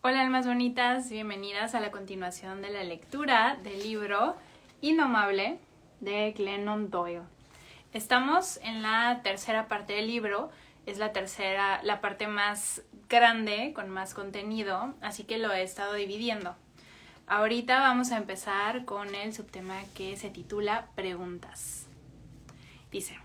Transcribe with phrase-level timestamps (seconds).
[0.00, 4.36] Hola almas bonitas, bienvenidas a la continuación de la lectura del libro
[4.80, 5.58] Indomable
[5.98, 7.22] de Glennon Doyle.
[7.92, 10.52] Estamos en la tercera parte del libro,
[10.86, 15.94] es la tercera, la parte más grande, con más contenido, así que lo he estado
[15.94, 16.54] dividiendo.
[17.26, 21.88] Ahorita vamos a empezar con el subtema que se titula Preguntas.
[22.92, 23.18] Dice,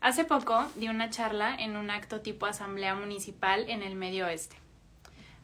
[0.00, 4.61] hace poco di una charla en un acto tipo asamblea municipal en el medio oeste.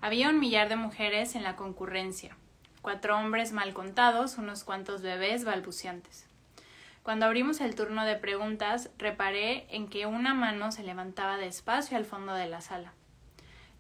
[0.01, 2.37] Había un millar de mujeres en la concurrencia,
[2.83, 6.29] cuatro hombres mal contados, unos cuantos bebés balbuciantes.
[7.03, 12.05] Cuando abrimos el turno de preguntas, reparé en que una mano se levantaba despacio al
[12.05, 12.93] fondo de la sala.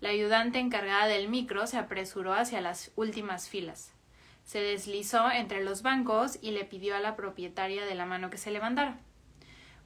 [0.00, 3.92] La ayudante encargada del micro se apresuró hacia las últimas filas.
[4.44, 8.38] Se deslizó entre los bancos y le pidió a la propietaria de la mano que
[8.38, 8.98] se levantara.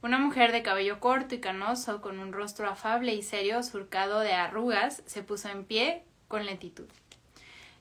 [0.01, 4.33] Una mujer de cabello corto y canoso, con un rostro afable y serio surcado de
[4.33, 6.87] arrugas, se puso en pie con lentitud.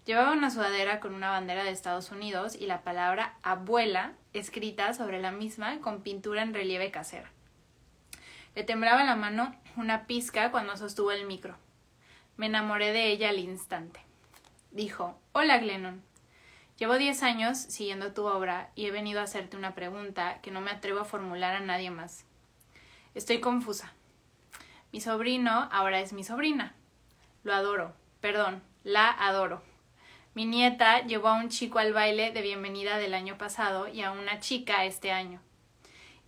[0.05, 5.23] Llevaba una sudadera con una bandera de Estados Unidos y la palabra abuela escrita sobre
[5.23, 7.31] la misma con pintura en relieve casera.
[8.55, 11.57] Le temblaba la mano una pizca cuando sostuvo el micro.
[12.37, 14.01] Me enamoré de ella al instante.
[14.71, 16.03] Dijo Hola, Glennon.
[16.77, 20.61] Llevo diez años siguiendo tu obra y he venido a hacerte una pregunta que no
[20.61, 22.27] me atrevo a formular a nadie más.
[23.15, 23.95] Estoy confusa.
[24.93, 26.75] Mi sobrino ahora es mi sobrina.
[27.45, 29.65] Lo adoro, Perdón, la adoro.
[30.35, 34.13] Mi nieta llevó a un chico al baile de bienvenida del año pasado y a
[34.13, 35.41] una chica este año.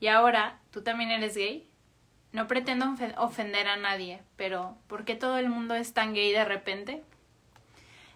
[0.01, 1.69] Y ahora, ¿tú también eres gay?
[2.33, 6.45] No pretendo ofender a nadie, pero ¿por qué todo el mundo es tan gay de
[6.45, 7.05] repente?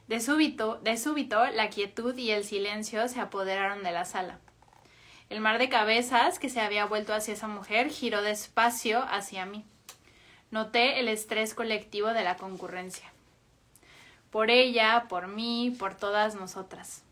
[0.09, 4.41] De súbito, de súbito, la quietud y el silencio se apoderaron de la sala.
[5.31, 9.65] El mar de cabezas que se había vuelto hacia esa mujer giró despacio hacia mí.
[10.51, 13.13] Noté el estrés colectivo de la concurrencia
[14.31, 17.03] por ella, por mí, por todas nosotras.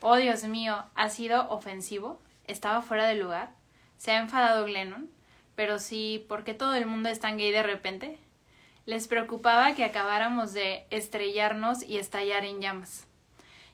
[0.00, 2.20] Oh Dios mío, ¿ha sido ofensivo?
[2.46, 3.50] ¿Estaba fuera de lugar?
[3.98, 5.08] ¿Se ha enfadado Glennon?
[5.54, 8.18] Pero sí, ¿por qué todo el mundo es tan gay de repente?
[8.84, 13.06] Les preocupaba que acabáramos de estrellarnos y estallar en llamas.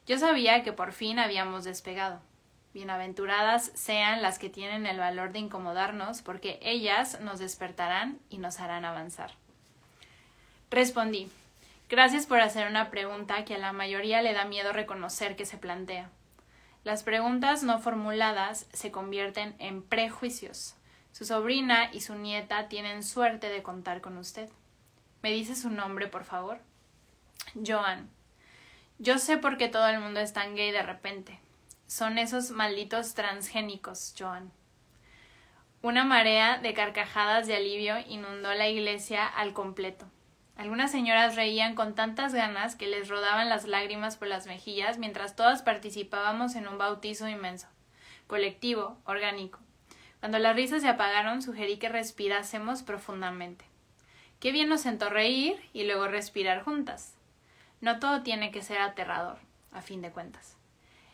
[0.07, 2.21] Yo sabía que por fin habíamos despegado.
[2.75, 8.61] Bienaventuradas sean las que tienen el valor de incomodarnos, porque ellas nos despertarán y nos
[8.61, 9.33] harán avanzar.
[10.71, 11.31] Respondí
[11.89, 15.57] Gracias por hacer una pregunta que a la mayoría le da miedo reconocer que se
[15.57, 16.11] plantea.
[16.85, 20.75] Las preguntas no formuladas se convierten en prejuicios.
[21.13, 24.51] Su sobrina y su nieta tienen suerte de contar con usted.
[25.23, 26.61] ¿Me dice su nombre, por favor?
[27.67, 28.11] Joan.
[28.99, 31.41] Yo sé por qué todo el mundo es tan gay de repente.
[31.87, 34.53] Son esos malditos transgénicos, Joan.
[35.81, 40.07] Una marea de carcajadas de alivio inundó la iglesia al completo.
[40.59, 45.37] Algunas señoras reían con tantas ganas que les rodaban las lágrimas por las mejillas mientras
[45.37, 47.69] todas participábamos en un bautizo inmenso,
[48.27, 49.61] colectivo, orgánico.
[50.19, 53.65] Cuando las risas se apagaron, sugerí que respirásemos profundamente.
[54.41, 57.15] Qué bien nos sentó reír y luego respirar juntas.
[57.81, 59.39] No todo tiene que ser aterrador,
[59.71, 60.57] a fin de cuentas.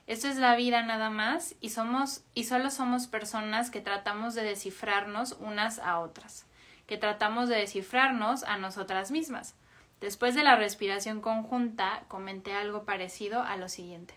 [0.06, 4.42] Esto es la vida nada más y somos y solo somos personas que tratamos de
[4.42, 6.46] descifrarnos unas a otras
[6.86, 9.54] que tratamos de descifrarnos a nosotras mismas.
[10.00, 14.14] Después de la respiración conjunta, comenté algo parecido a lo siguiente.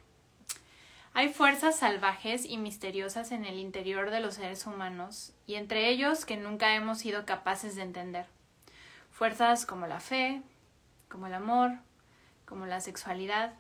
[1.14, 6.26] Hay fuerzas salvajes y misteriosas en el interior de los seres humanos, y entre ellos
[6.26, 8.28] que nunca hemos sido capaces de entender.
[9.12, 10.44] Fuerzas como la fe,
[11.10, 11.72] como el amor,
[12.46, 13.54] como la sexualidad.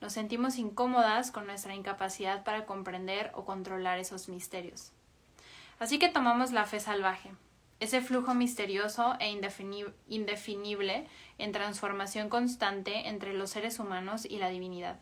[0.00, 4.90] Nos sentimos incómodas con nuestra incapacidad para comprender o controlar esos misterios.
[5.78, 7.30] Así que tomamos la fe salvaje,
[7.82, 9.28] ese flujo misterioso e
[10.06, 15.00] indefinible en transformación constante entre los seres humanos y la divinidad.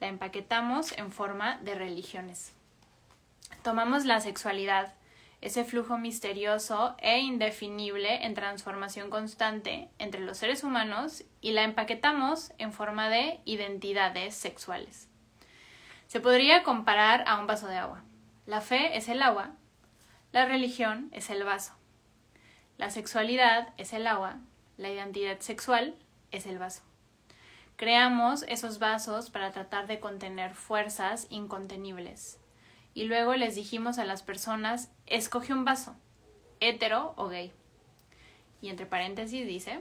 [0.00, 2.54] La empaquetamos en forma de religiones.
[3.62, 4.94] Tomamos la sexualidad,
[5.42, 12.54] ese flujo misterioso e indefinible en transformación constante entre los seres humanos y la empaquetamos
[12.56, 15.10] en forma de identidades sexuales.
[16.06, 18.02] Se podría comparar a un vaso de agua.
[18.46, 19.50] La fe es el agua,
[20.32, 21.79] la religión es el vaso.
[22.80, 24.38] La sexualidad es el agua,
[24.78, 25.94] la identidad sexual
[26.30, 26.80] es el vaso.
[27.76, 32.38] Creamos esos vasos para tratar de contener fuerzas incontenibles.
[32.94, 35.94] Y luego les dijimos a las personas, escoge un vaso,
[36.60, 37.52] hetero o gay.
[38.62, 39.80] Y entre paréntesis dice,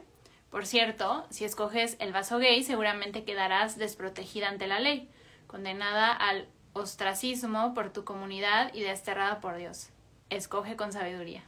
[0.49, 5.09] por cierto, si escoges el vaso gay seguramente quedarás desprotegida ante la ley,
[5.47, 9.87] condenada al ostracismo por tu comunidad y desterrada por Dios.
[10.29, 11.45] Escoge con sabiduría.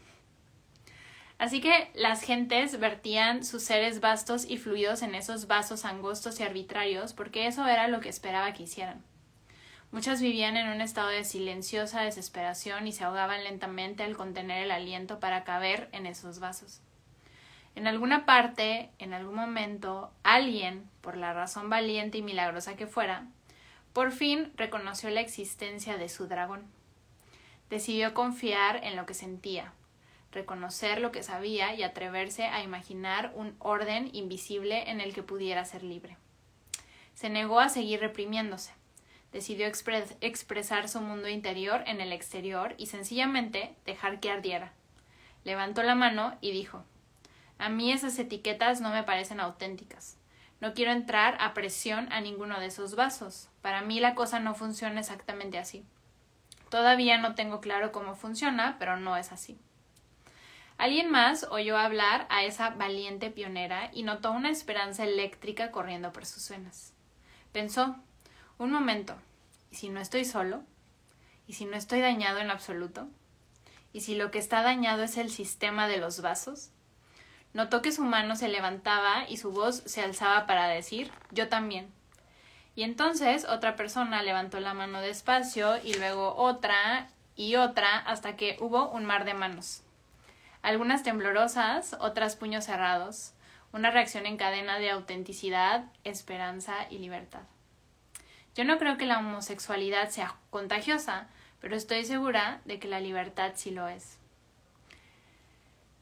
[1.41, 6.43] Así que las gentes vertían sus seres vastos y fluidos en esos vasos angostos y
[6.43, 9.03] arbitrarios porque eso era lo que esperaba que hicieran.
[9.91, 14.69] Muchas vivían en un estado de silenciosa desesperación y se ahogaban lentamente al contener el
[14.69, 16.79] aliento para caber en esos vasos.
[17.73, 23.25] En alguna parte, en algún momento, alguien, por la razón valiente y milagrosa que fuera,
[23.93, 26.67] por fin reconoció la existencia de su dragón.
[27.71, 29.73] Decidió confiar en lo que sentía,
[30.31, 35.65] reconocer lo que sabía y atreverse a imaginar un orden invisible en el que pudiera
[35.65, 36.17] ser libre.
[37.13, 38.73] Se negó a seguir reprimiéndose.
[39.31, 44.73] Decidió expresar su mundo interior en el exterior y sencillamente dejar que ardiera.
[45.43, 46.83] Levantó la mano y dijo
[47.57, 50.17] A mí esas etiquetas no me parecen auténticas.
[50.59, 53.49] No quiero entrar a presión a ninguno de esos vasos.
[53.61, 55.85] Para mí la cosa no funciona exactamente así.
[56.69, 59.57] Todavía no tengo claro cómo funciona, pero no es así.
[60.81, 66.25] Alguien más oyó hablar a esa valiente pionera y notó una esperanza eléctrica corriendo por
[66.25, 66.95] sus venas.
[67.51, 67.97] Pensó,
[68.57, 69.15] un momento,
[69.69, 70.63] ¿y si no estoy solo?
[71.45, 73.07] ¿Y si no estoy dañado en absoluto?
[73.93, 76.71] ¿Y si lo que está dañado es el sistema de los vasos?
[77.53, 81.93] Notó que su mano se levantaba y su voz se alzaba para decir yo también.
[82.73, 88.57] Y entonces otra persona levantó la mano despacio y luego otra y otra hasta que
[88.59, 89.83] hubo un mar de manos
[90.61, 93.33] algunas temblorosas, otras puños cerrados,
[93.73, 97.43] una reacción en cadena de autenticidad, esperanza y libertad.
[98.55, 101.27] Yo no creo que la homosexualidad sea contagiosa,
[101.59, 104.17] pero estoy segura de que la libertad sí lo es.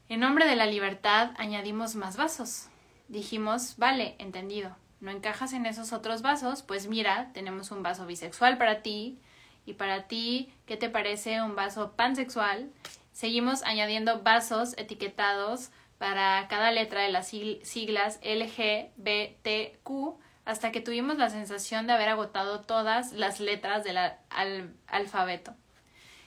[0.08, 2.68] En nombre de la libertad añadimos más vasos.
[3.08, 4.76] Dijimos, vale, entendido.
[5.00, 9.20] No encajas en esos otros vasos, pues mira, tenemos un vaso bisexual para ti,
[9.66, 12.70] y para ti, ¿qué te parece un vaso pansexual?
[13.12, 19.90] Seguimos añadiendo vasos etiquetados para cada letra de las siglas LGBTQ
[20.44, 23.98] hasta que tuvimos la sensación de haber agotado todas las letras del
[24.86, 25.54] alfabeto.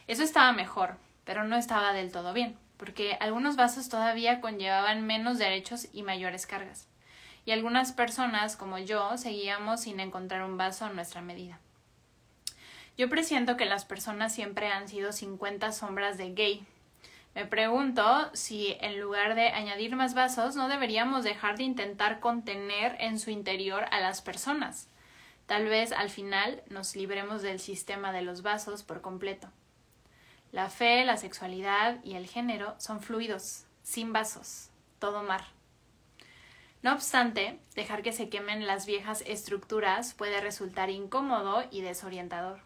[0.08, 5.40] Eso estaba mejor, pero no estaba del todo bien, porque algunos vasos todavía conllevaban menos
[5.40, 6.88] derechos y mayores cargas,
[7.46, 11.60] y algunas personas, como yo, seguíamos sin encontrar un vaso a nuestra medida.
[12.98, 16.68] Yo presiento que las personas siempre han sido 50 sombras de gay,
[17.36, 22.96] me pregunto si en lugar de añadir más vasos no deberíamos dejar de intentar contener
[23.00, 24.88] en su interior a las personas.
[25.48, 29.50] Tal vez al final nos libremos del sistema de los vasos por completo.
[30.52, 34.70] La fe, la sexualidad y el género son fluidos, sin vasos,
[35.00, 35.46] todo mar.
[36.84, 42.60] No obstante, dejar que se quemen las viejas estructuras puede resultar incómodo y desorientador.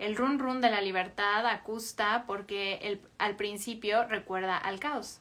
[0.00, 5.20] El run run de la libertad acusta porque el, al principio recuerda al caos.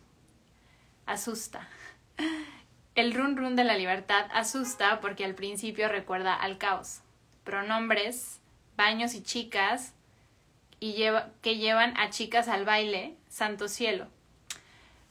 [1.05, 1.67] Asusta.
[2.95, 7.01] El run run de la libertad asusta porque al principio recuerda al caos.
[7.43, 8.39] Pronombres,
[8.77, 9.93] baños y chicas
[10.79, 11.03] y
[11.41, 14.07] que llevan a chicas al baile, santo cielo.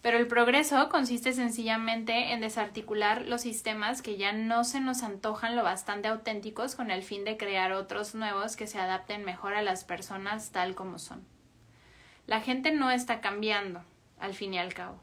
[0.08, 5.54] Pero el progreso consiste sencillamente en desarticular los sistemas que ya no se nos antojan
[5.54, 9.60] lo bastante auténticos con el fin de crear otros nuevos que se adapten mejor a
[9.60, 11.26] las personas tal como son.
[12.26, 13.84] La gente no está cambiando,
[14.18, 14.98] al fin y al cabo.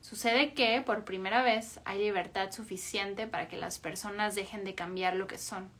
[0.00, 5.14] Sucede que, por primera vez, hay libertad suficiente para que las personas dejen de cambiar
[5.14, 5.70] lo que son.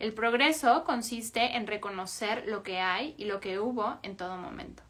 [0.00, 4.82] El progreso consiste en reconocer lo que hay y lo que hubo en todo momento.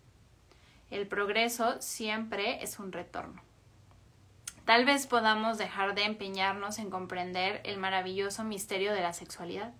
[0.90, 3.43] El progreso siempre es un retorno.
[4.64, 9.73] Tal vez podamos dejar de empeñarnos en comprender el maravilloso misterio de la sexualidad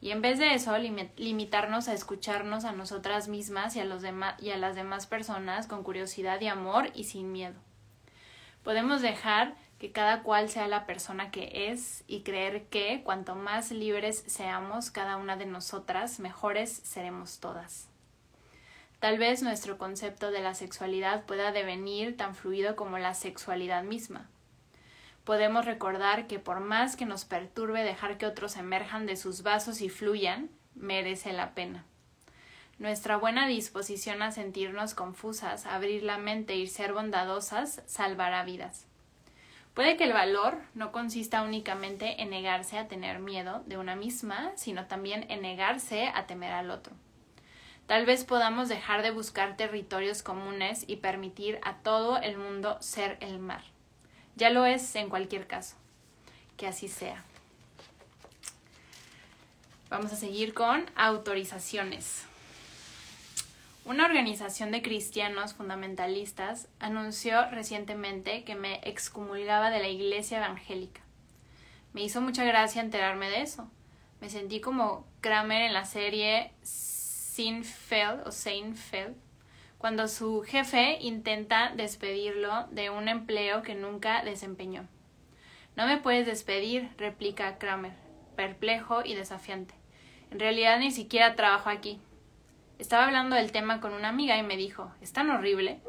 [0.00, 0.76] y en vez de eso
[1.16, 6.40] limitarnos a escucharnos a nosotras mismas y a, y a las demás personas con curiosidad
[6.42, 7.54] y amor y sin miedo.
[8.62, 13.70] Podemos dejar que cada cual sea la persona que es y creer que cuanto más
[13.70, 17.88] libres seamos cada una de nosotras, mejores seremos todas.
[19.04, 24.30] Tal vez nuestro concepto de la sexualidad pueda devenir tan fluido como la sexualidad misma.
[25.24, 29.82] Podemos recordar que por más que nos perturbe dejar que otros emerjan de sus vasos
[29.82, 31.84] y fluyan, merece la pena.
[32.78, 38.86] Nuestra buena disposición a sentirnos confusas, abrir la mente y ser bondadosas salvará vidas.
[39.74, 44.52] Puede que el valor no consista únicamente en negarse a tener miedo de una misma,
[44.56, 46.94] sino también en negarse a temer al otro.
[47.86, 53.18] Tal vez podamos dejar de buscar territorios comunes y permitir a todo el mundo ser
[53.20, 53.62] el mar.
[54.36, 55.76] Ya lo es en cualquier caso.
[56.56, 57.22] Que así sea.
[59.90, 62.24] Vamos a seguir con autorizaciones.
[63.84, 71.02] Una organización de cristianos fundamentalistas anunció recientemente que me excomulgaba de la iglesia evangélica.
[71.92, 73.68] Me hizo mucha gracia enterarme de eso.
[74.22, 76.50] Me sentí como Kramer en la serie
[77.34, 79.16] Seinfeld o Seinfeld,
[79.76, 84.86] cuando su jefe intenta despedirlo de un empleo que nunca desempeñó.
[85.74, 87.94] No me puedes despedir, replica Kramer,
[88.36, 89.74] perplejo y desafiante.
[90.30, 92.00] En realidad ni siquiera trabajo aquí.
[92.78, 95.80] Estaba hablando del tema con una amiga y me dijo, es tan horrible.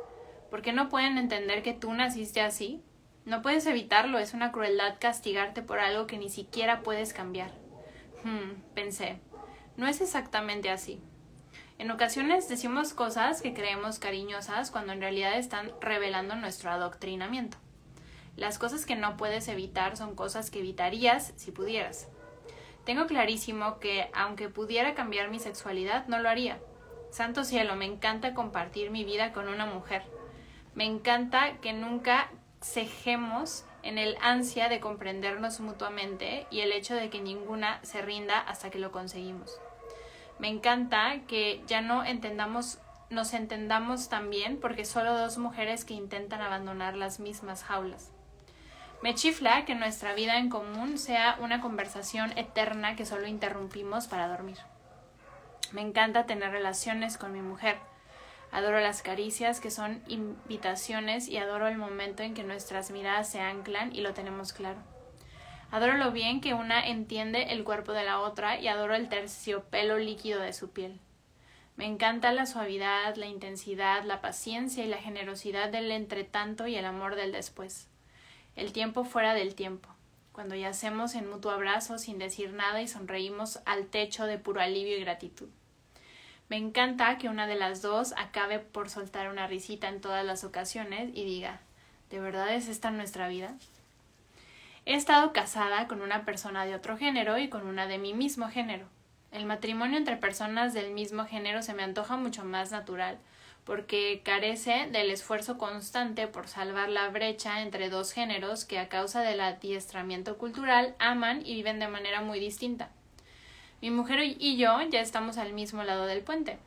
[0.50, 2.82] ¿Por qué no pueden entender que tú naciste así?
[3.24, 7.52] No puedes evitarlo, es una crueldad castigarte por algo que ni siquiera puedes cambiar.
[8.24, 9.20] Hmm, pensé,
[9.78, 11.00] no es exactamente así.
[11.78, 17.58] En ocasiones decimos cosas que creemos cariñosas cuando en realidad están revelando nuestro adoctrinamiento.
[18.38, 22.08] Las cosas que no puedes evitar son cosas que evitarías si pudieras.
[22.86, 26.60] Tengo clarísimo que, aunque pudiera cambiar mi sexualidad, no lo haría.
[27.12, 30.04] Santo cielo, me encanta compartir mi vida con una mujer.
[30.76, 32.30] Me encanta que nunca
[32.62, 38.40] cejemos en el ansia de comprendernos mutuamente y el hecho de que ninguna se rinda
[38.40, 39.60] hasta que lo conseguimos.
[40.40, 46.42] Me encanta que ya no entendamos nos entendamos también porque solo dos mujeres que intentan
[46.42, 48.12] abandonar las mismas jaulas.
[49.02, 54.28] Me chifla que nuestra vida en común sea una conversación eterna que solo interrumpimos para
[54.28, 54.58] dormir.
[55.72, 57.78] Me encanta tener relaciones con mi mujer.
[58.52, 63.42] Adoro las caricias que son invitaciones y adoro el momento en que nuestras miradas se
[63.42, 64.80] anclan y lo tenemos claro.
[65.76, 69.98] Adoro lo bien que una entiende el cuerpo de la otra y adoro el terciopelo
[69.98, 71.02] líquido de su piel.
[71.76, 76.86] Me encanta la suavidad, la intensidad, la paciencia y la generosidad del entretanto y el
[76.86, 77.90] amor del después.
[78.56, 79.90] El tiempo fuera del tiempo,
[80.32, 84.98] cuando yacemos en mutuo abrazo sin decir nada y sonreímos al techo de puro alivio
[84.98, 85.50] y gratitud.
[86.48, 90.46] Me encanta que una de las dos acabe por soltar una risita en todas las
[90.46, 91.60] ocasiones y diga
[92.10, 93.58] ¿De verdad es esta nuestra vida?
[94.88, 98.50] He estado casada con una persona de otro género y con una de mi mismo
[98.50, 98.86] género.
[99.32, 103.18] El matrimonio entre personas del mismo género se me antoja mucho más natural,
[103.64, 109.22] porque carece del esfuerzo constante por salvar la brecha entre dos géneros que a causa
[109.22, 112.92] del adiestramiento cultural aman y viven de manera muy distinta.
[113.82, 116.60] Mi mujer y yo ya estamos al mismo lado del puente.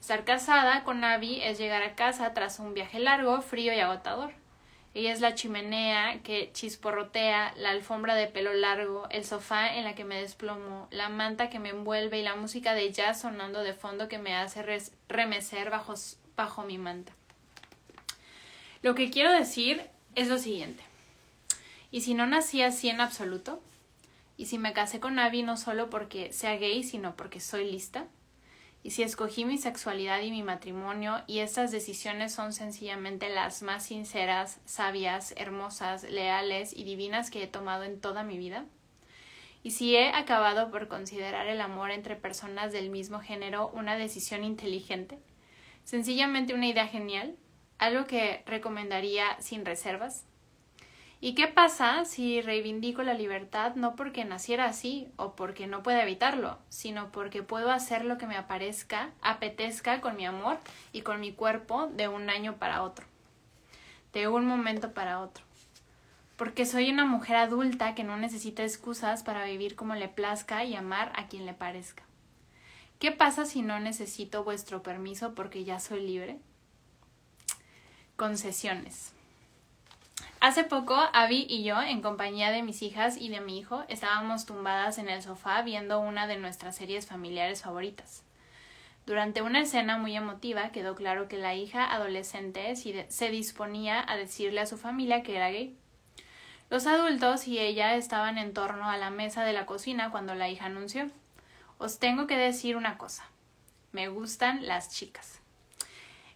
[0.00, 4.32] Estar casada con Abby es llegar a casa tras un viaje largo, frío y agotador.
[4.92, 9.94] Ella es la chimenea que chisporrotea, la alfombra de pelo largo, el sofá en la
[9.94, 13.74] que me desplomo, la manta que me envuelve y la música de jazz sonando de
[13.74, 14.64] fondo que me hace
[15.08, 15.94] remecer bajo,
[16.36, 17.12] bajo mi manta.
[18.82, 19.82] Lo que quiero decir
[20.16, 20.82] es lo siguiente.
[21.92, 23.62] ¿Y si no nací así en absoluto?
[24.40, 28.06] y si me casé con Abby no solo porque sea gay, sino porque soy lista,
[28.82, 33.84] y si escogí mi sexualidad y mi matrimonio y estas decisiones son sencillamente las más
[33.84, 38.64] sinceras, sabias, hermosas, leales y divinas que he tomado en toda mi vida,
[39.62, 44.42] y si he acabado por considerar el amor entre personas del mismo género una decisión
[44.42, 45.18] inteligente,
[45.84, 47.36] sencillamente una idea genial,
[47.78, 50.24] algo que recomendaría sin reservas,
[51.22, 56.02] ¿Y qué pasa si reivindico la libertad no porque naciera así o porque no pueda
[56.02, 60.58] evitarlo, sino porque puedo hacer lo que me aparezca, apetezca con mi amor
[60.92, 63.04] y con mi cuerpo de un año para otro,
[64.14, 65.44] de un momento para otro?
[66.36, 70.74] Porque soy una mujer adulta que no necesita excusas para vivir como le plazca y
[70.74, 72.02] amar a quien le parezca.
[72.98, 76.38] ¿Qué pasa si no necesito vuestro permiso porque ya soy libre?
[78.16, 79.12] Concesiones.
[80.40, 84.46] Hace poco, Abby y yo, en compañía de mis hijas y de mi hijo, estábamos
[84.46, 88.22] tumbadas en el sofá viendo una de nuestras series familiares favoritas.
[89.04, 94.60] Durante una escena muy emotiva quedó claro que la hija adolescente se disponía a decirle
[94.60, 95.76] a su familia que era gay.
[96.70, 100.48] Los adultos y ella estaban en torno a la mesa de la cocina cuando la
[100.48, 101.10] hija anunció
[101.76, 103.24] Os tengo que decir una cosa.
[103.92, 105.39] Me gustan las chicas.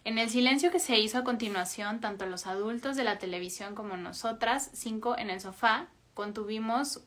[0.05, 3.97] En el silencio que se hizo a continuación, tanto los adultos de la televisión como
[3.97, 7.01] nosotras, cinco en el sofá, contuvimos,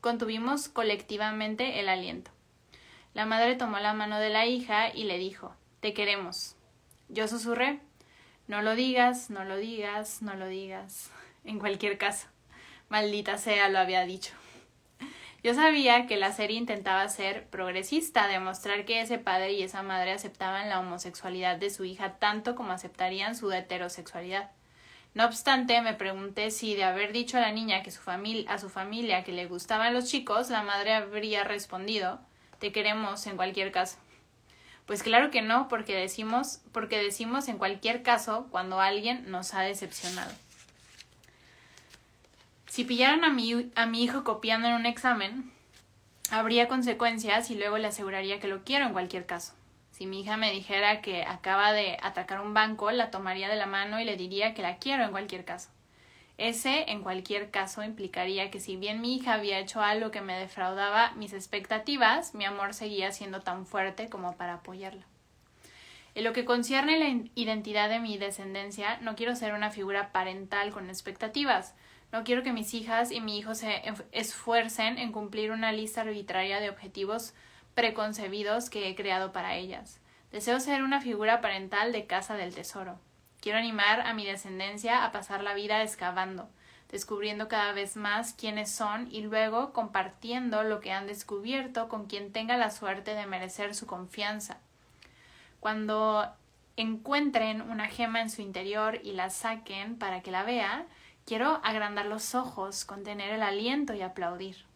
[0.00, 2.30] contuvimos colectivamente el aliento.
[3.12, 6.56] La madre tomó la mano de la hija y le dijo Te queremos.
[7.10, 7.80] Yo susurré
[8.48, 11.10] No lo digas, no lo digas, no lo digas.
[11.44, 12.28] En cualquier caso,
[12.88, 14.32] maldita sea, lo había dicho.
[15.44, 20.12] Yo sabía que la serie intentaba ser progresista, demostrar que ese padre y esa madre
[20.12, 24.52] aceptaban la homosexualidad de su hija tanto como aceptarían su heterosexualidad.
[25.12, 28.58] No obstante, me pregunté si de haber dicho a la niña que su familia, a
[28.58, 32.20] su familia que le gustaban los chicos, la madre habría respondido
[32.58, 33.98] Te queremos en cualquier caso.
[34.86, 39.60] Pues claro que no, porque decimos, porque decimos en cualquier caso cuando alguien nos ha
[39.60, 40.32] decepcionado.
[42.74, 45.52] Si pillaran a mi, a mi hijo copiando en un examen,
[46.28, 49.54] habría consecuencias y luego le aseguraría que lo quiero en cualquier caso.
[49.92, 53.66] Si mi hija me dijera que acaba de atacar un banco, la tomaría de la
[53.66, 55.70] mano y le diría que la quiero en cualquier caso.
[56.36, 60.36] Ese, en cualquier caso, implicaría que si bien mi hija había hecho algo que me
[60.36, 65.06] defraudaba mis expectativas, mi amor seguía siendo tan fuerte como para apoyarla.
[66.16, 70.72] En lo que concierne la identidad de mi descendencia, no quiero ser una figura parental
[70.72, 71.76] con expectativas.
[72.14, 76.60] No quiero que mis hijas y mi hijo se esfuercen en cumplir una lista arbitraria
[76.60, 77.34] de objetivos
[77.74, 79.98] preconcebidos que he creado para ellas.
[80.30, 83.00] Deseo ser una figura parental de casa del tesoro.
[83.40, 86.48] Quiero animar a mi descendencia a pasar la vida excavando,
[86.88, 92.30] descubriendo cada vez más quiénes son y luego compartiendo lo que han descubierto con quien
[92.30, 94.58] tenga la suerte de merecer su confianza.
[95.58, 96.32] Cuando
[96.76, 100.86] encuentren una gema en su interior y la saquen para que la vea,
[101.24, 104.66] quiero agrandar los ojos, contener el aliento y aplaudir.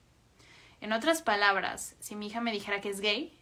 [0.80, 3.36] En otras palabras, si mi hija me dijera que es gay,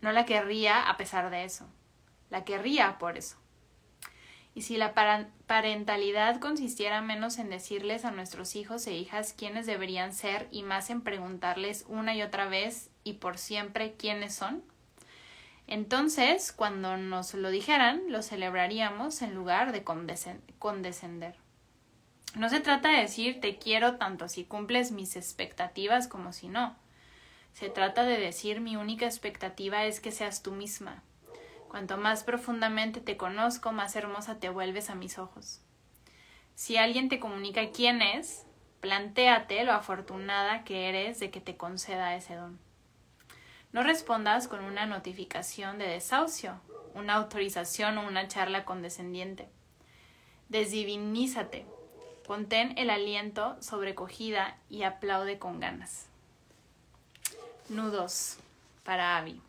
[0.00, 1.66] no la querría a pesar de eso.
[2.30, 3.36] La querría por eso.
[4.54, 4.92] Y si la
[5.46, 10.90] parentalidad consistiera menos en decirles a nuestros hijos e hijas quiénes deberían ser y más
[10.90, 14.64] en preguntarles una y otra vez y por siempre quiénes son,
[15.68, 21.36] entonces, cuando nos lo dijeran, lo celebraríamos en lugar de condescender.
[22.34, 26.76] No se trata de decir te quiero tanto si cumples mis expectativas como si no.
[27.52, 31.02] Se trata de decir mi única expectativa es que seas tú misma.
[31.68, 35.60] Cuanto más profundamente te conozco, más hermosa te vuelves a mis ojos.
[36.54, 38.46] Si alguien te comunica quién es,
[38.80, 42.58] plantéate lo afortunada que eres de que te conceda ese don.
[43.72, 46.60] No respondas con una notificación de desahucio,
[46.94, 49.48] una autorización o una charla condescendiente.
[50.48, 51.66] Desdivinízate,
[52.28, 56.08] Contén el aliento sobrecogida y aplaude con ganas.
[57.70, 58.36] Nudos
[58.84, 59.40] para Abby.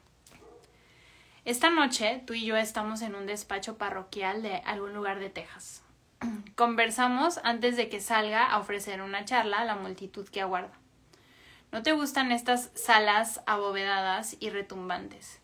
[1.43, 5.81] Esta noche tú y yo estamos en un despacho parroquial de algún lugar de Texas.
[6.55, 10.71] Conversamos antes de que salga a ofrecer una charla a la multitud que aguarda.
[11.73, 15.41] ¿No te gustan estas salas abovedadas y retumbantes?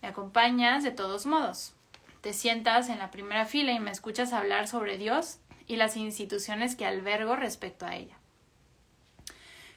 [0.00, 1.74] Me acompañas de todos modos.
[2.22, 5.39] Te sientas en la primera fila y me escuchas hablar sobre Dios
[5.70, 8.16] y las instituciones que albergo respecto a ella.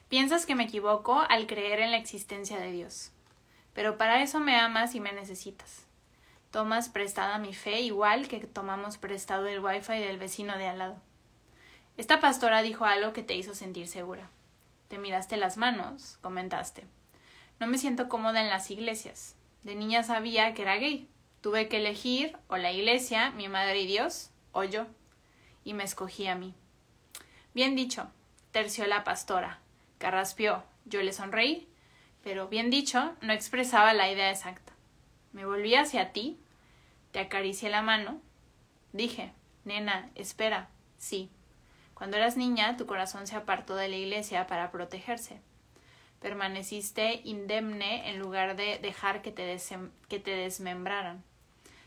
[0.08, 3.12] Piensas que me equivoco al creer en la existencia de Dios,
[3.74, 5.86] pero para eso me amas y me necesitas.
[6.50, 10.96] Tomas prestada mi fe igual que tomamos prestado el wifi del vecino de al lado.
[11.96, 14.28] Esta pastora dijo algo que te hizo sentir segura.
[14.88, 16.84] Te miraste las manos, comentaste.
[17.60, 19.36] No me siento cómoda en las iglesias.
[19.62, 21.08] De niña sabía que era gay.
[21.40, 24.86] Tuve que elegir o la iglesia, mi madre y Dios, o yo
[25.64, 26.54] y me escogí a mí.
[27.54, 28.08] Bien dicho,
[28.52, 29.60] terció la pastora.
[29.98, 30.62] Carraspió.
[30.84, 31.66] Yo le sonreí,
[32.22, 34.72] pero bien dicho, no expresaba la idea exacta.
[35.32, 36.38] Me volví hacia ti,
[37.12, 38.20] te acaricié la mano.
[38.92, 39.32] Dije,
[39.64, 41.30] nena, espera, sí.
[41.94, 45.40] Cuando eras niña, tu corazón se apartó de la iglesia para protegerse.
[46.20, 49.56] Permaneciste indemne en lugar de dejar que te,
[50.08, 51.22] que te desmembraran.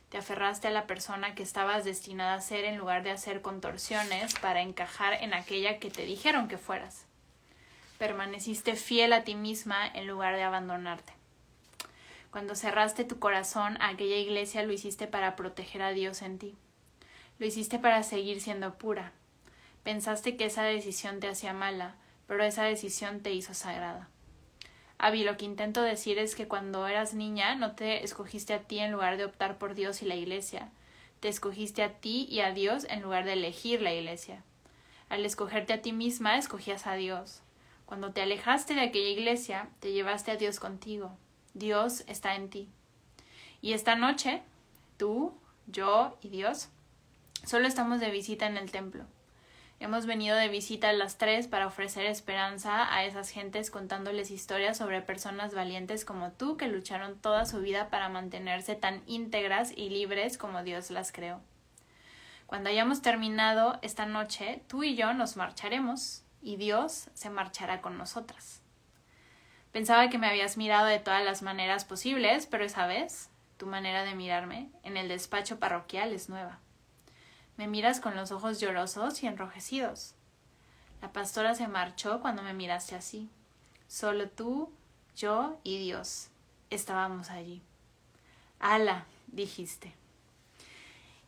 [0.10, 4.36] Te aferraste a la persona que estabas destinada a ser en lugar de hacer contorsiones
[4.36, 7.06] para encajar en aquella que te dijeron que fueras.
[7.98, 11.14] Permaneciste fiel a ti misma en lugar de abandonarte.
[12.32, 16.56] Cuando cerraste tu corazón a aquella iglesia lo hiciste para proteger a Dios en ti.
[17.40, 19.12] Lo hiciste para seguir siendo pura.
[19.84, 21.96] Pensaste que esa decisión te hacía mala,
[22.28, 24.10] pero esa decisión te hizo sagrada.
[25.00, 28.80] Avi, lo que intento decir es que cuando eras niña no te escogiste a ti
[28.80, 30.70] en lugar de optar por Dios y la Iglesia.
[31.20, 34.44] Te escogiste a ti y a Dios en lugar de elegir la Iglesia.
[35.10, 37.42] Al escogerte a ti misma, escogías a Dios.
[37.86, 41.18] Cuando te alejaste de aquella iglesia, te llevaste a Dios contigo.
[41.54, 42.68] Dios está en ti.
[43.62, 44.42] Y esta noche,
[44.98, 45.34] tú,
[45.68, 46.68] yo y Dios,
[47.46, 49.06] solo estamos de visita en el templo.
[49.80, 54.76] Hemos venido de visita a las tres para ofrecer esperanza a esas gentes contándoles historias
[54.76, 59.90] sobre personas valientes como tú que lucharon toda su vida para mantenerse tan íntegras y
[59.90, 61.42] libres como Dios las creó.
[62.48, 68.00] Cuando hayamos terminado esta noche, tú y yo nos marcharemos y Dios se marchará con
[68.00, 68.64] nosotras.
[69.72, 74.04] Pensaba que me habías mirado de todas las maneras posibles, pero esa vez tu manera
[74.06, 76.60] de mirarme en el despacho parroquial es nueva.
[77.58, 80.14] Me miras con los ojos llorosos y enrojecidos.
[81.02, 83.30] La pastora se marchó cuando me miraste así.
[83.88, 84.72] Solo tú,
[85.16, 86.30] yo y Dios
[86.70, 87.62] estábamos allí.
[88.60, 89.94] Ala, dijiste.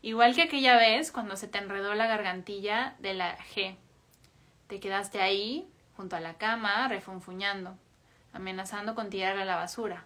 [0.02, 3.76] Igual que aquella vez cuando se te enredó la gargantilla de la G.
[4.68, 7.76] Te quedaste ahí, junto a la cama, refunfuñando,
[8.34, 10.06] amenazando con tirarla a la basura.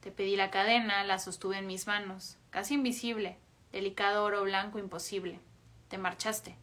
[0.00, 3.38] Te pedí la cadena, la sostuve en mis manos, casi invisible,
[3.72, 5.40] delicado oro blanco imposible.
[5.92, 6.56] Te marchaste.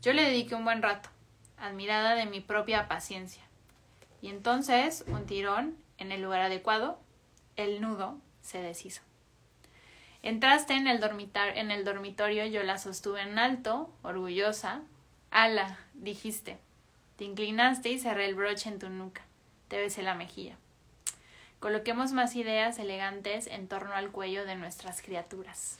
[0.00, 1.10] Yo le dediqué un buen rato,
[1.58, 3.42] admirada de mi propia paciencia.
[4.22, 6.98] Y entonces, un tirón, en el lugar adecuado,
[7.56, 9.02] el nudo se deshizo.
[10.22, 14.80] Entraste en el, en el dormitorio, yo la sostuve en alto, orgullosa.
[15.30, 16.56] Ala, dijiste.
[17.16, 19.26] Te inclinaste y cerré el broche en tu nuca.
[19.68, 20.56] Te besé la mejilla.
[21.60, 25.78] Coloquemos más ideas elegantes en torno al cuello de nuestras criaturas.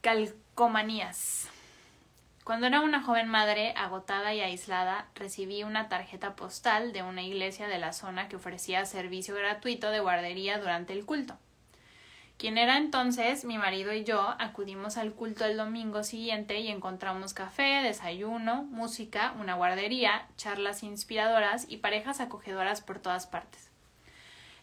[0.00, 1.48] Calcomanías.
[2.44, 7.66] Cuando era una joven madre agotada y aislada, recibí una tarjeta postal de una iglesia
[7.66, 11.36] de la zona que ofrecía servicio gratuito de guardería durante el culto.
[12.38, 17.34] Quien era entonces mi marido y yo acudimos al culto el domingo siguiente y encontramos
[17.34, 23.68] café, desayuno, música, una guardería, charlas inspiradoras y parejas acogedoras por todas partes.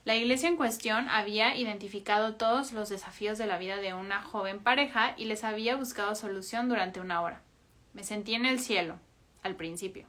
[0.05, 4.59] La iglesia en cuestión había identificado todos los desafíos de la vida de una joven
[4.59, 7.41] pareja y les había buscado solución durante una hora.
[7.93, 8.99] Me sentí en el cielo,
[9.41, 10.05] al principio.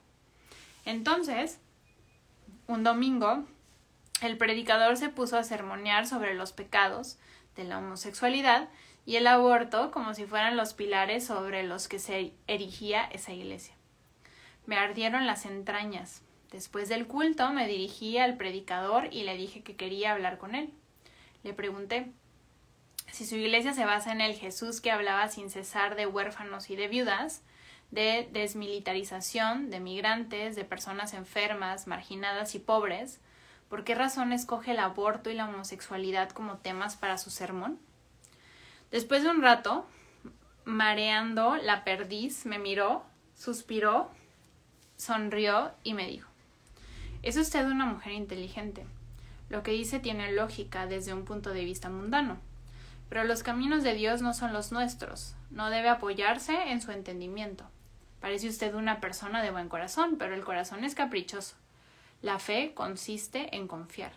[0.84, 1.60] Entonces,
[2.66, 3.44] un domingo,
[4.20, 7.18] el predicador se puso a sermonear sobre los pecados,
[7.56, 8.68] de la homosexualidad
[9.06, 13.74] y el aborto como si fueran los pilares sobre los que se erigía esa iglesia.
[14.66, 16.22] Me ardieron las entrañas.
[16.50, 20.72] Después del culto me dirigí al predicador y le dije que quería hablar con él.
[21.42, 22.12] Le pregunté
[23.12, 26.76] si su iglesia se basa en el Jesús que hablaba sin cesar de huérfanos y
[26.76, 27.42] de viudas,
[27.90, 33.20] de desmilitarización, de migrantes, de personas enfermas, marginadas y pobres,
[33.68, 37.80] ¿Por qué razón escoge el aborto y la homosexualidad como temas para su sermón?
[38.92, 39.86] Después de un rato,
[40.64, 43.04] mareando la perdiz, me miró,
[43.34, 44.10] suspiró,
[44.96, 46.30] sonrió y me dijo
[47.26, 48.86] Es usted una mujer inteligente.
[49.48, 52.36] Lo que dice tiene lógica desde un punto de vista mundano.
[53.08, 55.34] Pero los caminos de Dios no son los nuestros.
[55.50, 57.64] No debe apoyarse en su entendimiento.
[58.20, 61.56] Parece usted una persona de buen corazón, pero el corazón es caprichoso.
[62.22, 64.12] La fe consiste en confiar.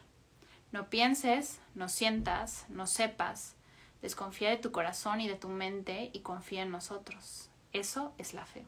[0.72, 3.56] No pienses, no sientas, no sepas.
[4.04, 7.50] Desconfía de tu corazón y de tu mente y confía en nosotros.
[7.74, 8.66] Eso es la fe.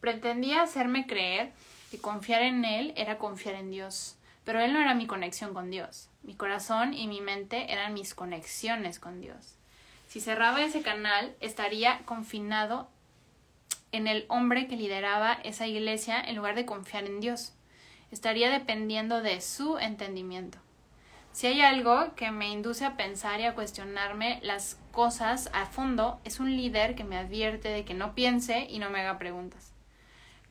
[0.00, 1.52] Pretendía hacerme creer
[1.90, 5.70] que confiar en Él era confiar en Dios, pero Él no era mi conexión con
[5.70, 6.08] Dios.
[6.22, 9.54] Mi corazón y mi mente eran mis conexiones con Dios.
[10.08, 12.88] Si cerraba ese canal, estaría confinado
[13.92, 17.52] en el hombre que lideraba esa iglesia en lugar de confiar en Dios
[18.10, 20.58] estaría dependiendo de su entendimiento.
[21.32, 26.18] Si hay algo que me induce a pensar y a cuestionarme las cosas a fondo,
[26.24, 29.75] es un líder que me advierte de que no piense y no me haga preguntas.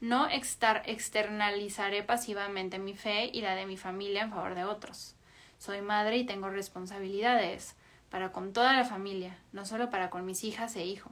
[0.02, 5.16] No externalizaré pasivamente mi fe y la de mi familia en favor de otros.
[5.58, 7.76] Soy madre y tengo responsabilidades
[8.10, 11.12] para con toda la familia, no solo para con mis hijas e hijo.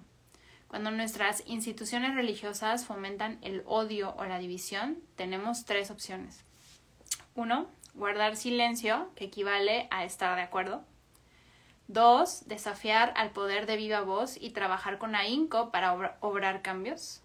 [0.67, 6.43] Cuando nuestras instituciones religiosas fomentan el odio o la división, tenemos tres opciones.
[7.35, 10.83] Uno, guardar silencio, que equivale a estar de acuerdo.
[11.87, 17.21] Dos, desafiar al poder de viva voz y trabajar con ahínco para obrar cambios.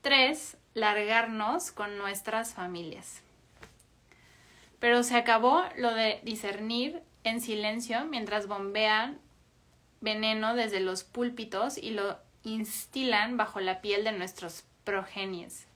[0.00, 3.22] Tres, largarnos con nuestras familias.
[4.78, 9.18] Pero se acabó lo de discernir en silencio mientras bombean
[10.02, 15.66] veneno desde los púlpitos y lo instilan bajo la piel de nuestros progenies.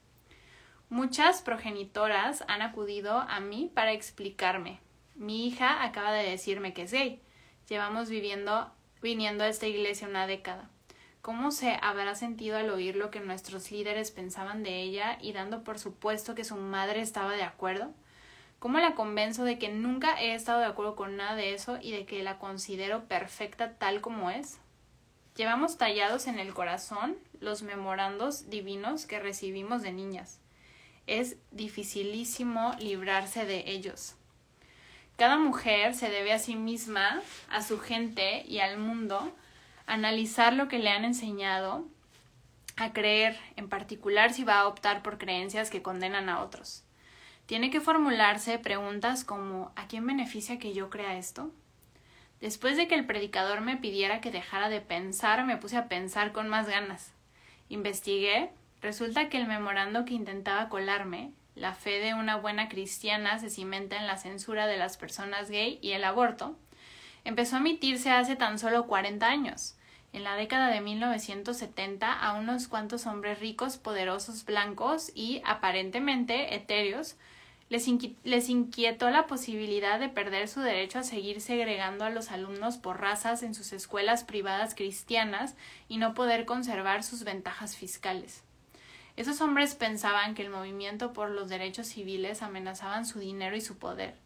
[0.90, 4.80] Muchas progenitoras han acudido a mí para explicarme.
[5.14, 7.22] Mi hija acaba de decirme que gay.
[7.70, 10.68] Llevamos viviendo, viniendo a esta iglesia una década.
[11.22, 15.62] ¿Cómo se habrá sentido al oír lo que nuestros líderes pensaban de ella y dando
[15.64, 17.92] por supuesto que su madre estaba de acuerdo?
[18.58, 21.92] ¿Cómo la convenzo de que nunca he estado de acuerdo con nada de eso y
[21.92, 24.58] de que la considero perfecta tal como es?
[25.36, 30.40] Llevamos tallados en el corazón los memorandos divinos que recibimos de niñas.
[31.06, 34.14] Es dificilísimo librarse de ellos.
[35.16, 39.34] Cada mujer se debe a sí misma, a su gente y al mundo
[39.90, 41.84] analizar lo que le han enseñado
[42.76, 46.84] a creer, en particular si va a optar por creencias que condenan a otros.
[47.46, 51.50] Tiene que formularse preguntas como ¿a quién beneficia que yo crea esto?
[52.40, 56.30] Después de que el predicador me pidiera que dejara de pensar, me puse a pensar
[56.30, 57.12] con más ganas.
[57.68, 58.50] Investigué.
[58.80, 63.96] Resulta que el memorando que intentaba colarme, la fe de una buena cristiana se cimenta
[63.96, 66.56] en la censura de las personas gay y el aborto,
[67.24, 69.74] empezó a emitirse hace tan solo 40 años.
[70.12, 77.16] En la década de 1970, a unos cuantos hombres ricos, poderosos, blancos y aparentemente etéreos
[77.68, 77.86] les,
[78.24, 83.00] les, inquietó la posibilidad de perder su derecho a seguir segregando a los alumnos por
[83.00, 85.54] razas en sus escuelas privadas cristianas
[85.88, 88.42] y no poder conservar sus ventajas fiscales.
[89.14, 93.78] Esos hombres pensaban que el movimiento por los derechos civiles amenazaban su dinero y su
[93.78, 94.16] poder.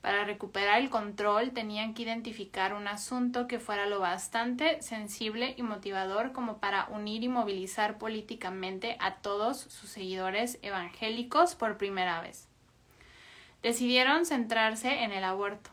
[0.00, 5.62] Para recuperar el control tenían que identificar un asunto que fuera lo bastante sensible y
[5.62, 12.48] motivador como para unir y movilizar políticamente a todos sus seguidores evangélicos por primera vez.
[13.62, 15.70] Decidieron centrarse en el aborto.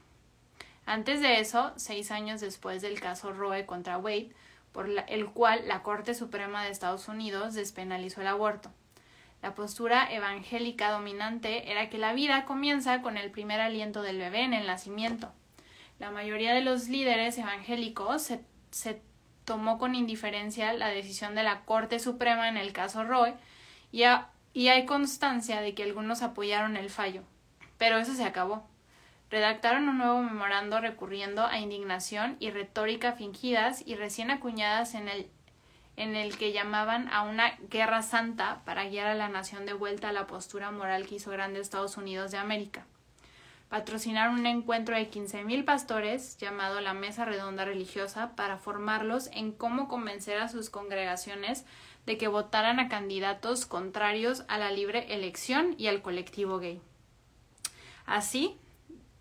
[0.85, 4.33] Antes de eso, seis años después del caso Roe contra Wade,
[4.73, 8.71] por el cual la Corte Suprema de Estados Unidos despenalizó el aborto.
[9.41, 14.41] La postura evangélica dominante era que la vida comienza con el primer aliento del bebé
[14.41, 15.31] en el nacimiento.
[15.99, 19.01] La mayoría de los líderes evangélicos se, se
[19.45, 23.35] tomó con indiferencia la decisión de la Corte Suprema en el caso Roe
[23.91, 24.03] y,
[24.53, 27.23] y hay constancia de que algunos apoyaron el fallo.
[27.77, 28.67] Pero eso se acabó.
[29.29, 35.29] Redactaron un nuevo memorando recurriendo a indignación y retórica fingidas y recién acuñadas en el
[35.97, 40.09] en el que llamaban a una guerra santa para guiar a la nación de vuelta
[40.09, 42.85] a la postura moral que hizo grande Estados Unidos de América.
[43.67, 49.89] Patrocinaron un encuentro de 15.000 pastores llamado la Mesa Redonda Religiosa para formarlos en cómo
[49.89, 51.65] convencer a sus congregaciones
[52.05, 56.79] de que votaran a candidatos contrarios a la libre elección y al colectivo gay.
[58.05, 58.55] Así,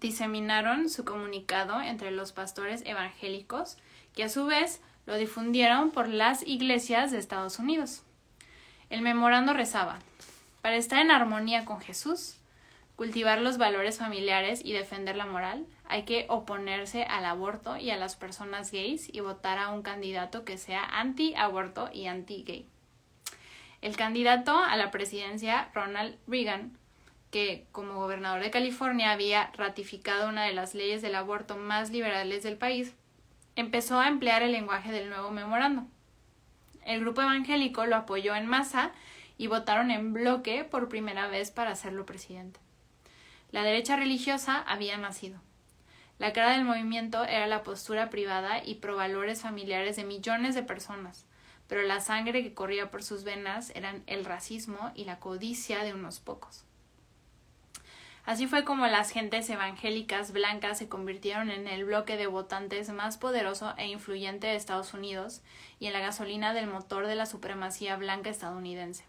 [0.00, 3.78] diseminaron su comunicado entre los pastores evangélicos,
[4.14, 8.02] que a su vez lo difundieron por las iglesias de Estados Unidos.
[8.90, 9.98] El memorando rezaba
[10.62, 12.36] Para estar en armonía con Jesús,
[12.96, 17.96] cultivar los valores familiares y defender la moral, hay que oponerse al aborto y a
[17.96, 22.66] las personas gays y votar a un candidato que sea anti-aborto y anti-gay.
[23.82, 26.76] El candidato a la presidencia, Ronald Reagan,
[27.30, 32.42] que como gobernador de California había ratificado una de las leyes del aborto más liberales
[32.42, 32.94] del país,
[33.56, 35.86] empezó a emplear el lenguaje del nuevo memorando.
[36.84, 38.92] El grupo evangélico lo apoyó en masa
[39.38, 42.60] y votaron en bloque por primera vez para hacerlo presidente.
[43.50, 45.40] La derecha religiosa había nacido.
[46.18, 50.62] La cara del movimiento era la postura privada y pro valores familiares de millones de
[50.62, 51.26] personas,
[51.68, 55.92] pero la sangre que corría por sus venas eran el racismo y la codicia de
[55.92, 56.64] unos pocos.
[58.26, 63.18] Así fue como las gentes evangélicas blancas se convirtieron en el bloque de votantes más
[63.18, 65.42] poderoso e influyente de Estados Unidos
[65.78, 69.04] y en la gasolina del motor de la supremacía blanca estadounidense.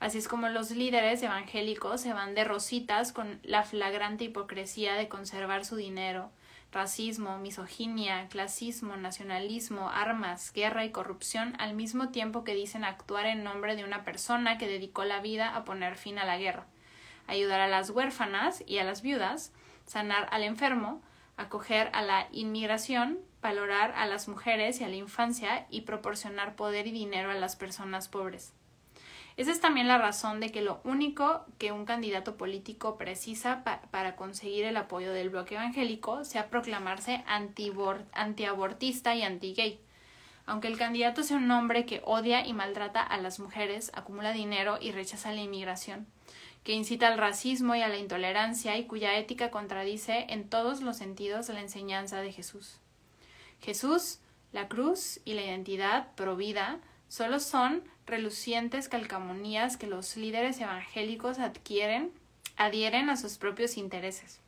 [0.00, 5.08] Así es como los líderes evangélicos se van de rositas con la flagrante hipocresía de
[5.08, 6.30] conservar su dinero,
[6.72, 13.44] racismo, misoginia, clasismo, nacionalismo, armas, guerra y corrupción al mismo tiempo que dicen actuar en
[13.44, 16.66] nombre de una persona que dedicó la vida a poner fin a la guerra
[17.26, 19.52] ayudar a las huérfanas y a las viudas,
[19.86, 21.02] sanar al enfermo,
[21.36, 26.86] acoger a la inmigración, valorar a las mujeres y a la infancia y proporcionar poder
[26.86, 28.52] y dinero a las personas pobres.
[29.36, 34.14] Esa es también la razón de que lo único que un candidato político precisa para
[34.14, 39.80] conseguir el apoyo del bloque evangélico sea proclamarse antiabortista y anti-gay.
[40.44, 44.76] Aunque el candidato sea un hombre que odia y maltrata a las mujeres, acumula dinero
[44.80, 46.06] y rechaza la inmigración,
[46.64, 50.96] que incita al racismo y a la intolerancia y cuya ética contradice en todos los
[50.96, 52.78] sentidos la enseñanza de Jesús.
[53.60, 54.18] Jesús,
[54.52, 62.12] la cruz y la identidad provida solo son relucientes calcamonías que los líderes evangélicos adquieren,
[62.56, 64.40] adhieren a sus propios intereses.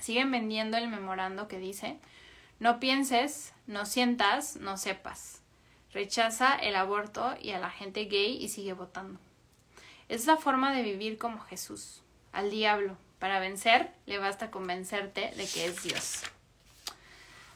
[0.00, 1.98] Siguen vendiendo el memorando que dice
[2.58, 5.42] no pienses, no sientas, no sepas.
[5.92, 9.18] Rechaza el aborto y a la gente gay y sigue votando.
[10.08, 12.02] Es la forma de vivir como Jesús.
[12.32, 16.22] Al diablo, para vencer, le basta convencerte de que es Dios.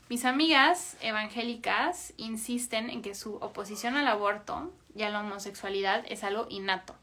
[0.08, 6.24] Mis amigas evangélicas insisten en que su oposición al aborto y a la homosexualidad es
[6.24, 6.96] algo innato.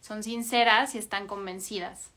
[0.00, 2.10] Son sinceras y están convencidas.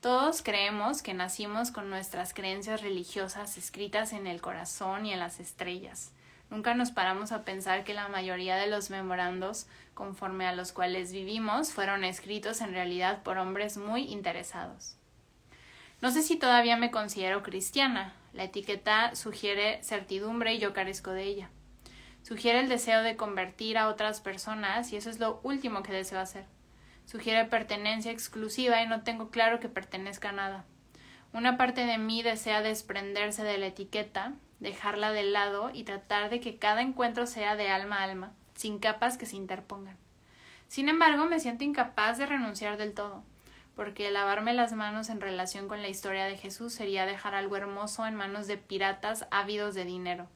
[0.00, 5.38] Todos creemos que nacimos con nuestras creencias religiosas escritas en el corazón y en las
[5.38, 6.12] estrellas.
[6.52, 11.10] Nunca nos paramos a pensar que la mayoría de los memorandos conforme a los cuales
[11.10, 14.98] vivimos fueron escritos en realidad por hombres muy interesados.
[16.02, 18.12] No sé si todavía me considero cristiana.
[18.34, 21.48] La etiqueta sugiere certidumbre y yo carezco de ella.
[22.20, 26.20] Sugiere el deseo de convertir a otras personas y eso es lo último que deseo
[26.20, 26.44] hacer.
[27.06, 30.64] Sugiere pertenencia exclusiva y no tengo claro que pertenezca a nada.
[31.32, 36.40] Una parte de mí desea desprenderse de la etiqueta, dejarla de lado y tratar de
[36.40, 39.98] que cada encuentro sea de alma a alma, sin capas que se interpongan.
[40.68, 43.24] Sin embargo, me siento incapaz de renunciar del todo,
[43.74, 48.06] porque lavarme las manos en relación con la historia de Jesús sería dejar algo hermoso
[48.06, 50.28] en manos de piratas ávidos de dinero.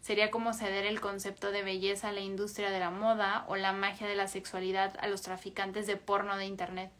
[0.00, 3.72] Sería como ceder el concepto de belleza a la industria de la moda o la
[3.72, 6.90] magia de la sexualidad a los traficantes de porno de Internet.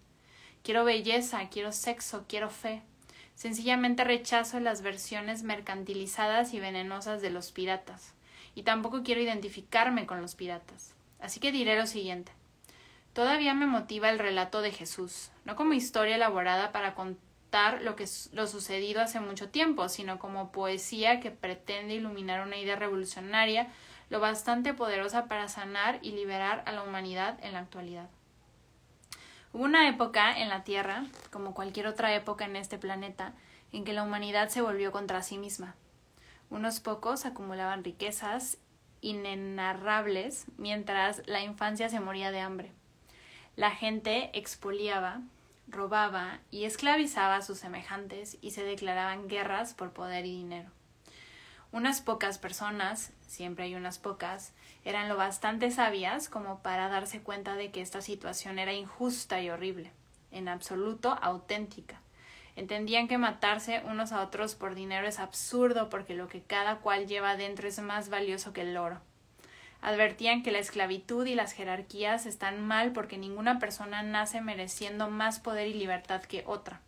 [0.62, 2.82] Quiero belleza, quiero sexo, quiero fe.
[3.40, 8.12] Sencillamente rechazo las versiones mercantilizadas y venenosas de los piratas.
[8.54, 10.92] Y tampoco quiero identificarme con los piratas.
[11.20, 12.32] Así que diré lo siguiente.
[13.14, 18.04] Todavía me motiva el relato de Jesús, no como historia elaborada para contar lo que
[18.32, 23.68] lo sucedido hace mucho tiempo, sino como poesía que pretende iluminar una idea revolucionaria
[24.10, 28.10] lo bastante poderosa para sanar y liberar a la humanidad en la actualidad.
[29.52, 33.34] Hubo una época en la Tierra, como cualquier otra época en este planeta,
[33.72, 35.74] en que la humanidad se volvió contra sí misma.
[36.50, 38.58] Unos pocos acumulaban riquezas
[39.00, 42.72] inenarrables mientras la infancia se moría de hambre.
[43.56, 45.20] La gente expoliaba,
[45.66, 50.70] robaba y esclavizaba a sus semejantes y se declaraban guerras por poder y dinero.
[51.72, 54.52] Unas pocas personas, siempre hay unas pocas,
[54.84, 59.50] eran lo bastante sabias como para darse cuenta de que esta situación era injusta y
[59.50, 59.92] horrible,
[60.30, 62.00] en absoluto auténtica.
[62.56, 67.06] Entendían que matarse unos a otros por dinero es absurdo porque lo que cada cual
[67.06, 69.00] lleva dentro es más valioso que el oro.
[69.82, 75.40] Advertían que la esclavitud y las jerarquías están mal porque ninguna persona nace mereciendo más
[75.40, 76.80] poder y libertad que otra.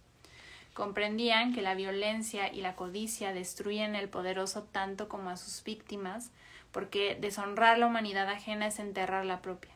[0.74, 6.30] Comprendían que la violencia y la codicia destruyen el poderoso tanto como a sus víctimas,
[6.72, 9.72] porque deshonrar la humanidad ajena es enterrar la propia.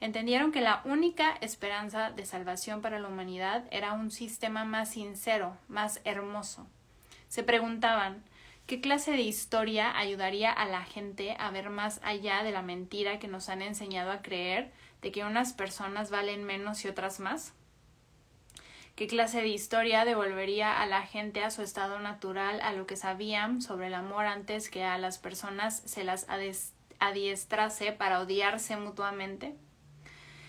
[0.00, 5.56] Entendieron que la única esperanza de salvación para la humanidad era un sistema más sincero,
[5.68, 6.66] más hermoso.
[7.28, 8.22] Se preguntaban
[8.70, 13.18] ¿Qué clase de historia ayudaría a la gente a ver más allá de la mentira
[13.18, 14.70] que nos han enseñado a creer
[15.02, 17.52] de que unas personas valen menos y otras más?
[19.00, 22.96] ¿Qué clase de historia devolvería a la gente a su estado natural, a lo que
[22.98, 26.26] sabían sobre el amor antes que a las personas se las
[26.98, 29.56] adiestrase para odiarse mutuamente?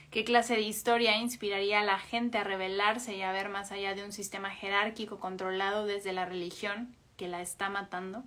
[0.09, 3.95] ¿Qué clase de historia inspiraría a la gente a rebelarse y a ver más allá
[3.95, 8.25] de un sistema jerárquico controlado desde la religión que la está matando?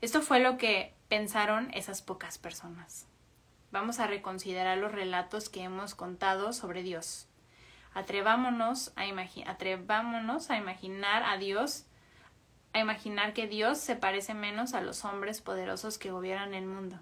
[0.00, 3.08] Esto fue lo que pensaron esas pocas personas.
[3.72, 7.26] Vamos a reconsiderar los relatos que hemos contado sobre Dios.
[7.92, 9.02] Atrevámonos a,
[9.50, 11.86] atrevámonos a imaginar a Dios,
[12.72, 17.00] a imaginar que Dios se parece menos a los hombres poderosos que gobiernan el mundo.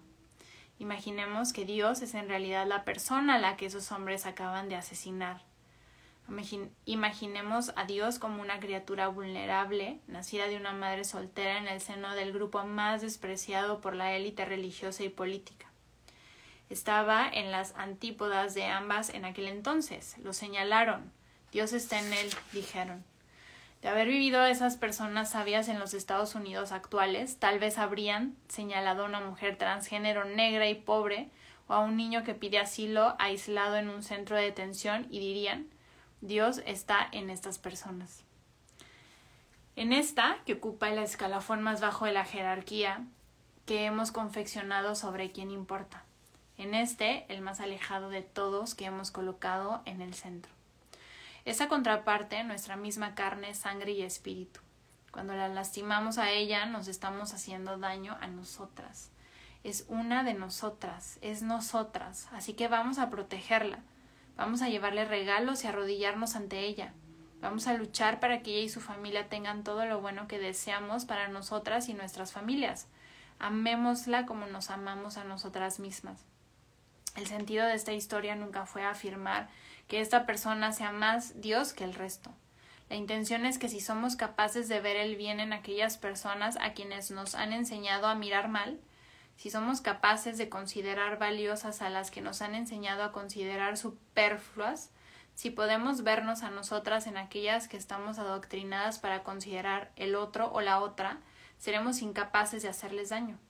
[0.78, 4.76] Imaginemos que Dios es en realidad la persona a la que esos hombres acaban de
[4.76, 5.42] asesinar.
[6.84, 12.14] Imaginemos a Dios como una criatura vulnerable, nacida de una madre soltera en el seno
[12.14, 15.67] del grupo más despreciado por la élite religiosa y política
[16.70, 20.16] estaba en las antípodas de ambas en aquel entonces.
[20.18, 21.12] Lo señalaron.
[21.50, 23.04] Dios está en él, dijeron.
[23.80, 29.04] De haber vivido esas personas sabias en los Estados Unidos actuales, tal vez habrían señalado
[29.04, 31.30] a una mujer transgénero negra y pobre
[31.68, 35.68] o a un niño que pide asilo aislado en un centro de detención y dirían
[36.20, 38.24] Dios está en estas personas.
[39.76, 43.04] En esta, que ocupa el escalafón más bajo de la jerarquía
[43.64, 46.02] que hemos confeccionado sobre quién importa
[46.58, 50.52] en este el más alejado de todos que hemos colocado en el centro.
[51.44, 54.60] Esa contraparte, nuestra misma carne, sangre y espíritu.
[55.12, 59.10] Cuando la lastimamos a ella, nos estamos haciendo daño a nosotras.
[59.64, 63.78] Es una de nosotras, es nosotras, así que vamos a protegerla.
[64.36, 66.92] Vamos a llevarle regalos y arrodillarnos ante ella.
[67.40, 71.04] Vamos a luchar para que ella y su familia tengan todo lo bueno que deseamos
[71.04, 72.86] para nosotras y nuestras familias.
[73.38, 76.24] Amémosla como nos amamos a nosotras mismas.
[77.18, 79.48] El sentido de esta historia nunca fue afirmar
[79.88, 82.30] que esta persona sea más Dios que el resto.
[82.88, 86.74] La intención es que si somos capaces de ver el bien en aquellas personas a
[86.74, 88.78] quienes nos han enseñado a mirar mal,
[89.36, 94.92] si somos capaces de considerar valiosas a las que nos han enseñado a considerar superfluas,
[95.34, 100.60] si podemos vernos a nosotras en aquellas que estamos adoctrinadas para considerar el otro o
[100.60, 101.18] la otra,
[101.58, 103.40] seremos incapaces de hacerles daño.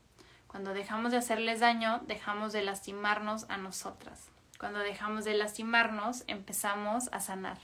[0.48, 4.28] Cuando dejamos de hacerles daño, dejamos de lastimarnos a nosotras.
[4.58, 7.58] Cuando dejamos de lastimarnos, empezamos a sanar.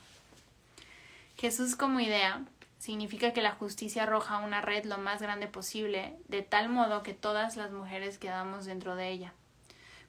[1.36, 2.44] Jesús como idea
[2.78, 7.14] significa que la justicia arroja una red lo más grande posible, de tal modo que
[7.14, 9.32] todas las mujeres quedamos dentro de ella.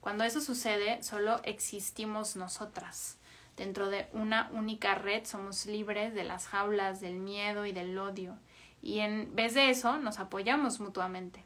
[0.02, 3.18] Cuando eso sucede, solo existimos nosotras.
[3.56, 8.38] Dentro de una única red somos libres de las jaulas del miedo y del odio,
[8.82, 11.45] y en vez de eso nos apoyamos mutuamente.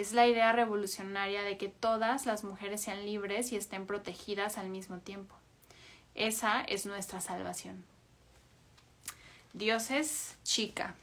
[0.00, 4.70] Es la idea revolucionaria de que todas las mujeres sean libres y estén protegidas al
[4.70, 5.34] mismo tiempo.
[6.14, 7.84] Esa es nuestra salvación.
[9.52, 10.94] Dios es chica.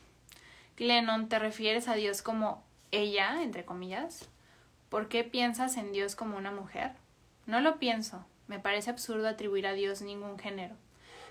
[0.77, 4.29] Glennon, ¿te refieres a Dios como ella, entre comillas?
[4.89, 6.93] ¿Por qué piensas en Dios como una mujer?
[7.45, 8.25] No lo pienso.
[8.47, 10.73] Me parece absurdo atribuir a Dios ningún género.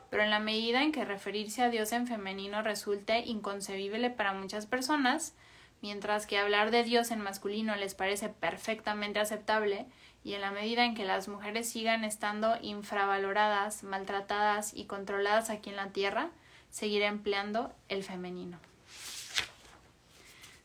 [0.09, 4.67] Pero en la medida en que referirse a Dios en femenino resulte inconcebible para muchas
[4.67, 5.35] personas,
[5.83, 9.87] mientras que hablar de Dios en masculino les parece perfectamente aceptable,
[10.25, 15.71] y en la medida en que las mujeres sigan estando infravaloradas, maltratadas y controladas aquí
[15.71, 16.31] en la Tierra,
[16.71, 18.59] seguiré empleando el femenino.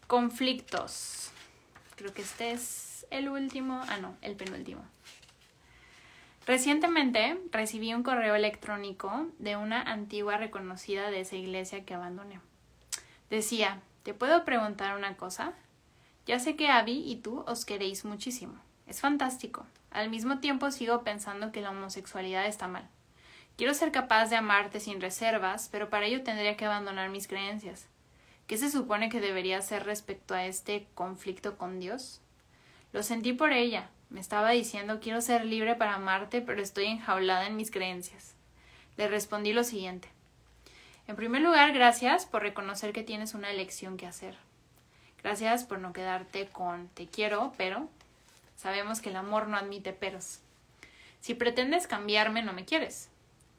[0.07, 1.31] Conflictos.
[1.95, 3.83] Creo que este es el último.
[3.87, 4.81] Ah, no, el penúltimo.
[6.47, 12.39] Recientemente recibí un correo electrónico de una antigua reconocida de esa iglesia que abandoné.
[13.29, 15.53] Decía, ¿te puedo preguntar una cosa?
[16.25, 18.53] Ya sé que Abby y tú os queréis muchísimo.
[18.87, 19.65] Es fantástico.
[19.89, 22.87] Al mismo tiempo sigo pensando que la homosexualidad está mal.
[23.57, 27.87] Quiero ser capaz de amarte sin reservas, pero para ello tendría que abandonar mis creencias.
[28.47, 32.21] ¿Qué se supone que debería hacer respecto a este conflicto con Dios?
[32.93, 37.47] Lo sentí por ella, me estaba diciendo quiero ser libre para amarte, pero estoy enjaulada
[37.47, 38.35] en mis creencias.
[38.97, 40.09] Le respondí lo siguiente.
[41.11, 44.37] En primer lugar, gracias por reconocer que tienes una elección que hacer.
[45.21, 47.89] Gracias por no quedarte con te quiero, pero
[48.55, 50.39] sabemos que el amor no admite peros.
[51.19, 53.09] Si pretendes cambiarme, no me quieres.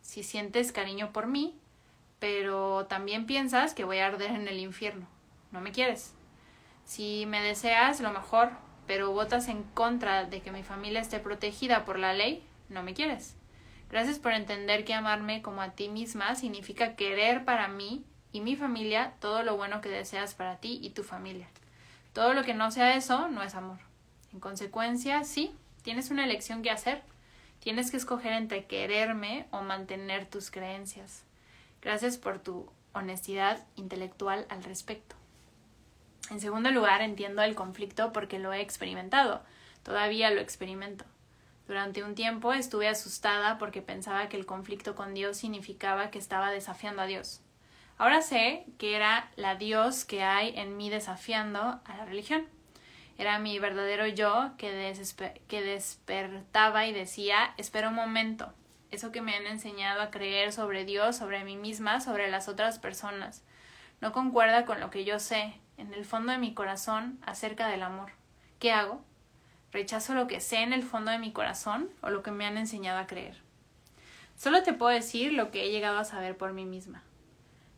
[0.01, 1.55] Si sientes cariño por mí,
[2.21, 5.07] pero también piensas que voy a arder en el infierno,
[5.51, 6.15] no me quieres.
[6.87, 8.53] Si me deseas lo mejor,
[8.87, 12.95] pero votas en contra de que mi familia esté protegida por la ley, no me
[12.95, 13.37] quieres.
[13.93, 18.57] Gracias por entender que amarme como a ti misma significa querer para mí y mi
[18.57, 21.47] familia todo lo bueno que deseas para ti y tu familia.
[22.15, 23.81] Todo lo que no sea eso no es amor.
[24.33, 27.03] En consecuencia, sí, tienes una elección que hacer.
[27.61, 31.25] Tienes que escoger entre quererme o mantener tus creencias.
[31.83, 35.17] Gracias por tu honestidad intelectual al respecto.
[36.31, 39.43] En segundo lugar, entiendo el conflicto porque lo he experimentado.
[39.83, 41.05] Todavía lo experimento.
[41.73, 46.51] Durante un tiempo estuve asustada porque pensaba que el conflicto con Dios significaba que estaba
[46.51, 47.41] desafiando a Dios.
[47.97, 52.47] Ahora sé que era la Dios que hay en mí desafiando a la religión.
[53.17, 54.93] Era mi verdadero yo que,
[55.49, 58.53] que despertaba y decía, espera un momento,
[58.91, 62.81] eso que me han enseñado a creer sobre Dios, sobre mí misma, sobre las otras
[62.81, 63.45] personas,
[64.03, 67.83] no concuerda con lo que yo sé, en el fondo de mi corazón acerca del
[67.83, 68.13] amor.
[68.59, 69.03] ¿Qué hago?
[69.73, 72.59] ¿Rechazo lo que sé en el fondo de mi corazón o lo que me han
[72.59, 73.41] enseñado a creer?
[74.37, 77.03] Solo te puedo decir lo que he llegado a saber por mí misma.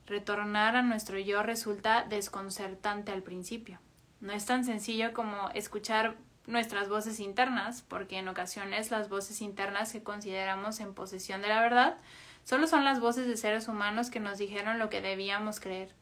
[0.07, 3.79] Retornar a nuestro yo resulta desconcertante al principio.
[4.21, 6.17] No es tan sencillo como escuchar
[6.47, 11.61] nuestras voces internas, porque en ocasiones las voces internas que consideramos en posesión de la
[11.61, 11.97] verdad
[12.45, 15.95] solo son las voces de seres humanos que nos dijeron lo que debíamos creer.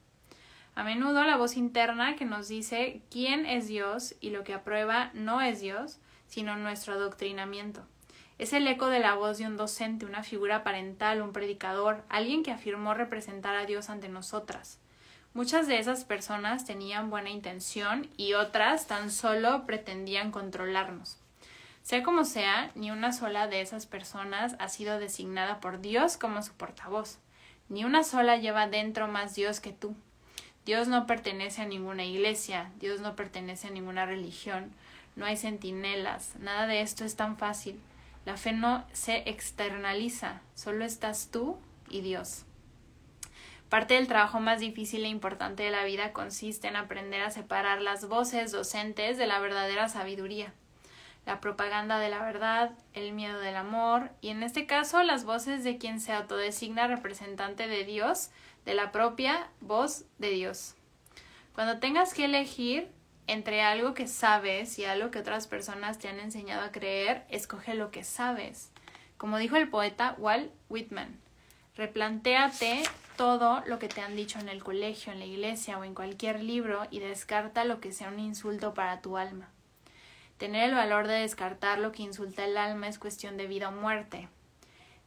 [0.75, 5.11] A menudo la voz interna que nos dice quién es Dios y lo que aprueba
[5.13, 7.87] no es Dios, sino nuestro adoctrinamiento.
[8.39, 12.43] Es el eco de la voz de un docente, una figura parental, un predicador, alguien
[12.43, 14.79] que afirmó representar a Dios ante nosotras.
[15.35, 21.19] Muchas de esas personas tenían buena intención y otras tan solo pretendían controlarnos.
[21.83, 26.43] Sea como sea, ni una sola de esas personas ha sido designada por Dios como
[26.43, 27.19] su portavoz.
[27.69, 29.95] Ni una sola lleva dentro más Dios que tú.
[30.65, 34.73] Dios no pertenece a ninguna iglesia, Dios no pertenece a ninguna religión,
[35.17, 37.81] no hay centinelas, nada de esto es tan fácil.
[38.25, 41.59] La fe no se externaliza, solo estás tú
[41.91, 42.45] y Dios.
[43.69, 47.81] Parte del trabajo más difícil e importante de la vida consiste en aprender a separar
[47.81, 50.53] las voces docentes de la verdadera sabiduría,
[51.27, 55.65] la propaganda de la verdad, el miedo del amor y en este caso las voces
[55.65, 58.31] de quien se autodesigna representante de Dios
[58.65, 60.75] de la propia voz de Dios.
[61.55, 62.91] Cuando tengas que elegir
[63.27, 67.75] entre algo que sabes y algo que otras personas te han enseñado a creer, escoge
[67.75, 68.71] lo que sabes.
[69.17, 71.21] Como dijo el poeta Walt Whitman,
[71.77, 72.83] replantéate
[73.17, 76.43] todo lo que te han dicho en el colegio, en la iglesia o en cualquier
[76.43, 79.49] libro y descarta lo que sea un insulto para tu alma.
[80.39, 83.73] Tener el valor de descartar lo que insulta el alma es cuestión de vida o
[83.73, 84.29] muerte.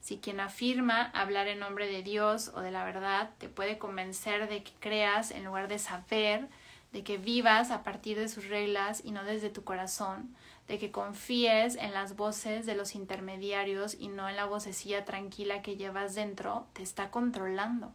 [0.05, 4.47] Si quien afirma hablar en nombre de Dios o de la verdad te puede convencer
[4.47, 6.47] de que creas en lugar de saber,
[6.93, 10.35] de que vivas a partir de sus reglas y no desde tu corazón,
[10.67, 15.63] de que confíes en las voces de los intermediarios y no en la vocecilla tranquila
[15.63, 17.91] que llevas dentro, te está controlando.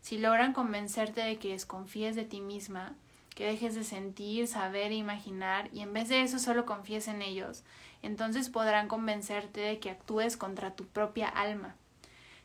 [0.00, 2.94] Si logran convencerte de que desconfíes de ti misma,
[3.34, 7.20] que dejes de sentir, saber e imaginar y en vez de eso solo confíes en
[7.20, 7.64] ellos,
[8.02, 11.76] entonces podrán convencerte de que actúes contra tu propia alma.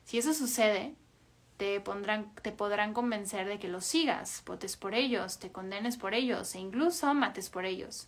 [0.05, 0.93] Si eso sucede,
[1.57, 6.13] te, pondrán, te podrán convencer de que los sigas, votes por ellos, te condenes por
[6.13, 8.07] ellos e incluso mates por ellos.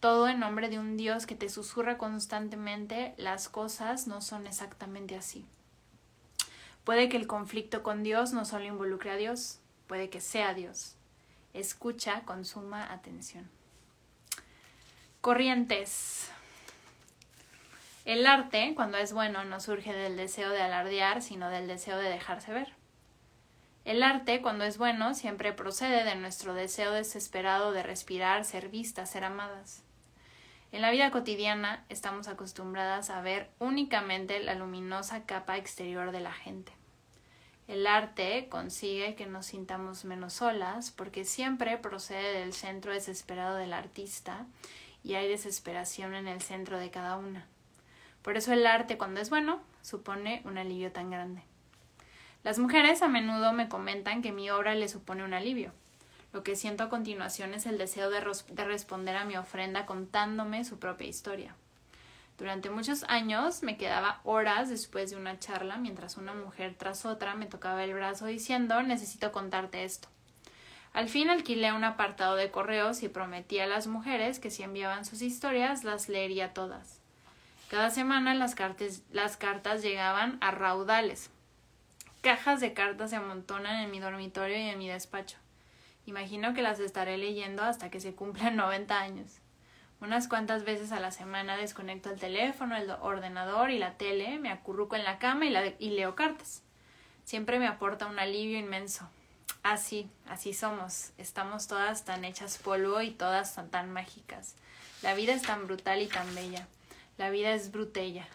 [0.00, 5.16] Todo en nombre de un Dios que te susurra constantemente las cosas no son exactamente
[5.16, 5.46] así.
[6.82, 10.96] Puede que el conflicto con Dios no solo involucre a Dios, puede que sea Dios.
[11.54, 13.48] Escucha con suma atención.
[15.20, 16.32] Corrientes.
[18.04, 22.08] El arte, cuando es bueno, no surge del deseo de alardear, sino del deseo de
[22.08, 22.72] dejarse ver.
[23.84, 29.10] El arte, cuando es bueno, siempre procede de nuestro deseo desesperado de respirar, ser vistas,
[29.10, 29.82] ser amadas.
[30.72, 36.32] En la vida cotidiana estamos acostumbradas a ver únicamente la luminosa capa exterior de la
[36.32, 36.72] gente.
[37.68, 43.72] El arte consigue que nos sintamos menos solas porque siempre procede del centro desesperado del
[43.72, 44.46] artista
[45.04, 47.46] y hay desesperación en el centro de cada una.
[48.22, 51.42] Por eso el arte, cuando es bueno, supone un alivio tan grande.
[52.44, 55.72] Las mujeres a menudo me comentan que mi obra les supone un alivio.
[56.32, 60.64] Lo que siento a continuación es el deseo de, de responder a mi ofrenda contándome
[60.64, 61.54] su propia historia.
[62.38, 67.34] Durante muchos años me quedaba horas después de una charla mientras una mujer tras otra
[67.34, 70.08] me tocaba el brazo diciendo necesito contarte esto.
[70.92, 75.04] Al fin alquilé un apartado de correos y prometí a las mujeres que si enviaban
[75.04, 77.01] sus historias las leería todas.
[77.72, 81.30] Cada semana las cartas, las cartas llegaban a raudales.
[82.20, 85.38] Cajas de cartas se amontonan en mi dormitorio y en mi despacho.
[86.04, 89.38] Imagino que las estaré leyendo hasta que se cumplan 90 años.
[90.02, 94.50] Unas cuantas veces a la semana desconecto el teléfono, el ordenador y la tele, me
[94.50, 96.62] acurruco en la cama y, y leo cartas.
[97.24, 99.08] Siempre me aporta un alivio inmenso.
[99.62, 101.12] Así, así somos.
[101.16, 104.56] Estamos todas tan hechas polvo y todas tan, tan mágicas.
[105.00, 106.68] La vida es tan brutal y tan bella.
[107.22, 108.26] La vida es brutella.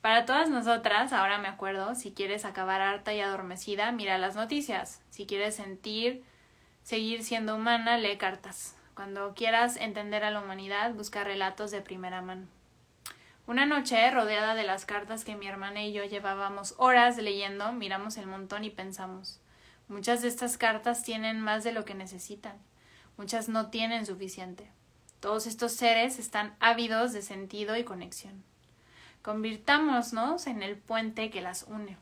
[0.00, 5.02] Para todas nosotras, ahora me acuerdo, si quieres acabar harta y adormecida, mira las noticias.
[5.10, 6.22] Si quieres sentir,
[6.84, 8.76] seguir siendo humana, lee cartas.
[8.94, 12.46] Cuando quieras entender a la humanidad, busca relatos de primera mano.
[13.48, 18.16] Una noche, rodeada de las cartas que mi hermana y yo llevábamos horas leyendo, miramos
[18.18, 19.40] el montón y pensamos.
[19.88, 22.56] Muchas de estas cartas tienen más de lo que necesitan.
[23.16, 24.70] Muchas no tienen suficiente.
[25.24, 28.44] Todos estos seres están ávidos de sentido y conexión.
[29.22, 31.96] Convirtámonos en el puente que las une.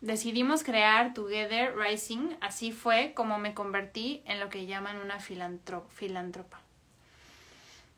[0.00, 6.60] Decidimos crear Together Rising, así fue como me convertí en lo que llaman una filántropa.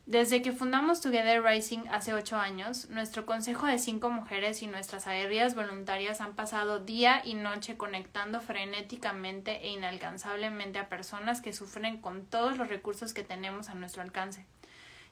[0.05, 5.07] Desde que fundamos Together Rising hace ocho años, nuestro consejo de cinco mujeres y nuestras
[5.07, 12.01] aéreas voluntarias han pasado día y noche conectando frenéticamente e inalcanzablemente a personas que sufren
[12.01, 14.45] con todos los recursos que tenemos a nuestro alcance.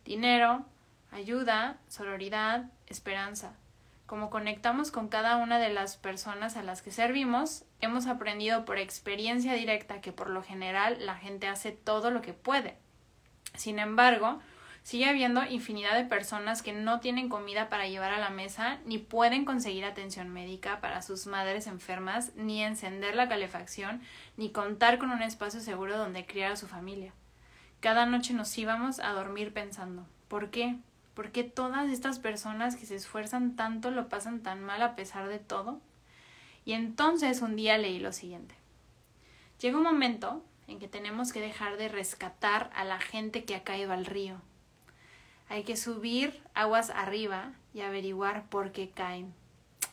[0.03, 0.65] Dinero,
[1.09, 3.53] ayuda, sororidad, esperanza.
[4.07, 8.77] Como conectamos con cada una de las personas a las que servimos, hemos aprendido por
[8.77, 12.75] experiencia directa que por lo general la gente hace todo lo que puede.
[13.55, 14.41] Sin embargo,
[14.83, 18.97] Sigue habiendo infinidad de personas que no tienen comida para llevar a la mesa, ni
[18.97, 24.01] pueden conseguir atención médica para sus madres enfermas, ni encender la calefacción,
[24.37, 27.13] ni contar con un espacio seguro donde criar a su familia.
[27.79, 30.77] Cada noche nos íbamos a dormir pensando, ¿por qué?
[31.13, 35.27] ¿Por qué todas estas personas que se esfuerzan tanto lo pasan tan mal a pesar
[35.27, 35.79] de todo?
[36.65, 38.55] Y entonces un día leí lo siguiente.
[39.59, 43.63] Llega un momento en que tenemos que dejar de rescatar a la gente que ha
[43.63, 44.41] caído al río
[45.51, 49.33] hay que subir aguas arriba y averiguar por qué caen.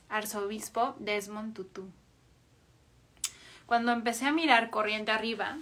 [0.08, 1.90] Arzobispo Desmond Tutu.
[3.66, 5.58] Cuando empecé a mirar corriente arriba,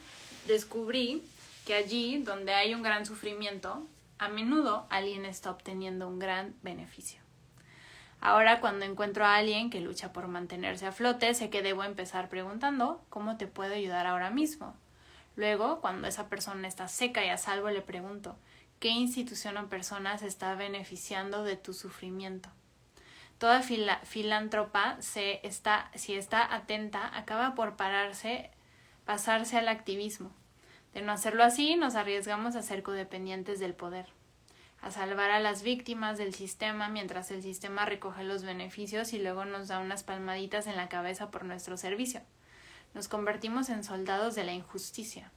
[0.46, 1.22] descubrí
[1.64, 3.86] que allí donde hay un gran sufrimiento,
[4.18, 7.22] a menudo alguien está obteniendo un gran beneficio.
[8.20, 12.28] Ahora cuando encuentro a alguien que lucha por mantenerse a flote, sé que debo empezar
[12.28, 14.74] preguntando ¿cómo te puedo ayudar ahora mismo?
[15.36, 18.36] Luego, cuando esa persona está seca y a salvo, le pregunto
[18.78, 22.50] qué institución o persona se está beneficiando de tu sufrimiento.
[23.38, 28.50] Toda filántropa se está, si está atenta, acaba por pararse,
[29.04, 30.32] pasarse al activismo.
[30.94, 34.06] De no hacerlo así, nos arriesgamos a ser codependientes del poder,
[34.80, 39.44] a salvar a las víctimas del sistema mientras el sistema recoge los beneficios y luego
[39.44, 42.22] nos da unas palmaditas en la cabeza por nuestro servicio.
[42.94, 45.30] Nos convertimos en soldados de la injusticia.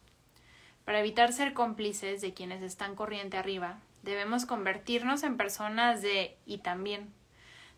[0.90, 6.58] Para evitar ser cómplices de quienes están corriente arriba, debemos convertirnos en personas de y
[6.58, 7.14] también.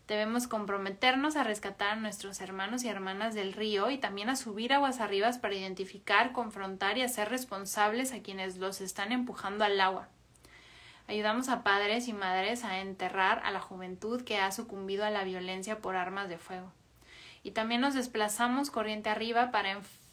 [0.08, 4.72] Debemos comprometernos a rescatar a nuestros hermanos y hermanas del río y también a subir
[4.72, 10.08] aguas arriba para identificar, confrontar y hacer responsables a quienes los están empujando al agua.
[11.06, 15.24] Ayudamos a padres y madres a enterrar a la juventud que ha sucumbido a la
[15.24, 16.72] violencia por armas de fuego.
[17.42, 19.72] Y también nos desplazamos corriente arriba para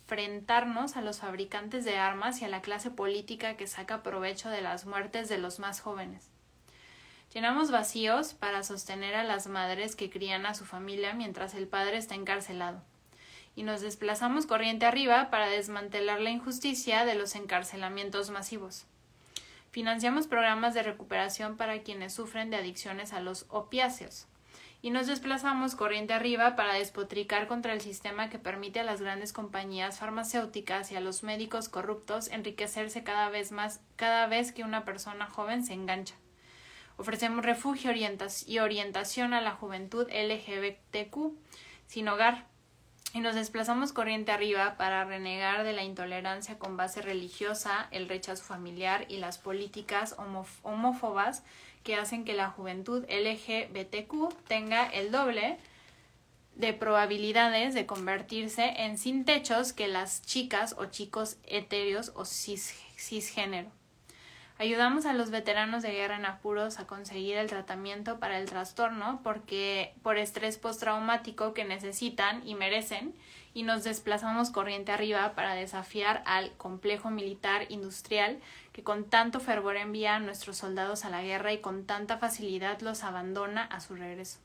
[0.10, 4.62] enfrentarnos a los fabricantes de armas y a la clase política que saca provecho de
[4.62, 6.30] las muertes de los más jóvenes.
[7.32, 11.98] Llenamos vacíos para sostener a las madres que crían a su familia mientras el padre
[11.98, 12.82] está encarcelado.
[13.56, 18.88] Y nos desplazamos corriente arriba para desmantelar la injusticia de los encarcelamientos masivos.
[19.70, 24.26] Financiamos programas de recuperación para quienes sufren de adicciones a los opiáceos.
[24.82, 29.34] Y nos desplazamos corriente arriba para despotricar contra el sistema que permite a las grandes
[29.34, 34.86] compañías farmacéuticas y a los médicos corruptos enriquecerse cada vez más cada vez que una
[34.86, 36.16] persona joven se engancha.
[36.96, 41.34] Ofrecemos refugio y orientación a la juventud LGBTQ
[41.88, 42.46] sin hogar
[43.14, 48.44] y nos desplazamos corriente arriba para renegar de la intolerancia con base religiosa, el rechazo
[48.44, 50.16] familiar y las políticas
[50.64, 51.44] homófobas
[51.90, 55.58] que hacen que la juventud LGBTQ tenga el doble
[56.54, 63.72] de probabilidades de convertirse en sin techos que las chicas o chicos etéreos o cisgénero.
[64.60, 69.22] Ayudamos a los veteranos de guerra en apuros a conseguir el tratamiento para el trastorno
[69.24, 73.16] porque por estrés postraumático que necesitan y merecen
[73.60, 78.40] y nos desplazamos corriente arriba para desafiar al complejo militar industrial
[78.72, 82.80] que con tanto fervor envía a nuestros soldados a la guerra y con tanta facilidad
[82.80, 84.40] los abandona a su regreso.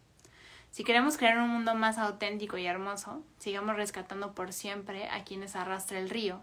[0.72, 5.54] Si queremos crear un mundo más auténtico y hermoso, sigamos rescatando por siempre a quienes
[5.54, 6.40] arrastra el río,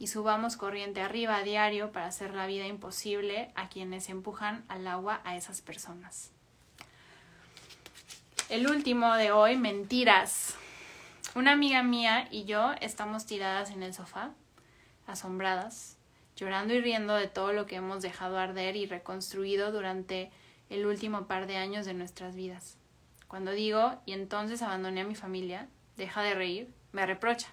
[0.00, 4.88] y subamos corriente arriba a diario para hacer la vida imposible a quienes empujan al
[4.88, 6.32] agua a esas personas.
[8.48, 10.56] El último de hoy, mentiras.
[11.34, 14.30] Una amiga mía y yo estamos tiradas en el sofá,
[15.06, 15.96] asombradas,
[16.36, 20.30] llorando y riendo de todo lo que hemos dejado arder y reconstruido durante
[20.70, 22.76] el último par de años de nuestras vidas.
[23.28, 27.48] Cuando digo, y entonces abandoné a mi familia, deja de reír, me reprocha.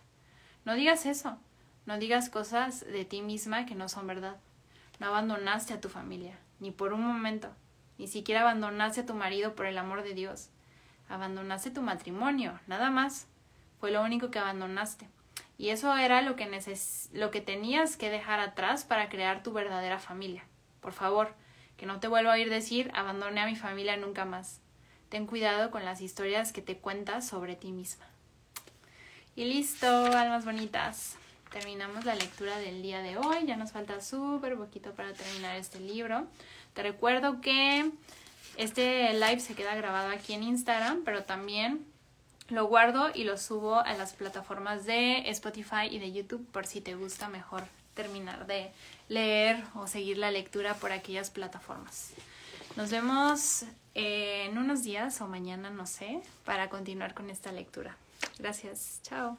[0.63, 1.37] No digas eso,
[1.85, 4.37] no digas cosas de ti misma que no son verdad.
[4.99, 7.49] No abandonaste a tu familia, ni por un momento.
[7.97, 10.49] Ni siquiera abandonaste a tu marido por el amor de Dios.
[11.09, 13.27] Abandonaste tu matrimonio, nada más.
[13.85, 15.07] Fue lo único que abandonaste.
[15.59, 16.49] Y eso era lo que,
[17.13, 20.43] lo que tenías que dejar atrás para crear tu verdadera familia.
[20.81, 21.35] Por favor,
[21.77, 24.59] que no te vuelva a oír decir abandoné a mi familia nunca más.
[25.09, 28.07] Ten cuidado con las historias que te cuentas sobre ti misma.
[29.35, 31.17] Y listo, almas bonitas
[31.51, 33.45] terminamos la lectura del día de hoy.
[33.45, 36.25] Ya nos falta súper poquito para terminar este libro.
[36.73, 37.91] Te recuerdo que
[38.57, 41.85] este live se queda grabado aquí en Instagram, pero también
[42.49, 46.81] lo guardo y lo subo a las plataformas de Spotify y de YouTube por si
[46.81, 48.71] te gusta mejor terminar de
[49.09, 52.11] leer o seguir la lectura por aquellas plataformas.
[52.75, 57.97] Nos vemos en unos días o mañana, no sé, para continuar con esta lectura.
[58.37, 58.99] Gracias.
[59.03, 59.37] Chao.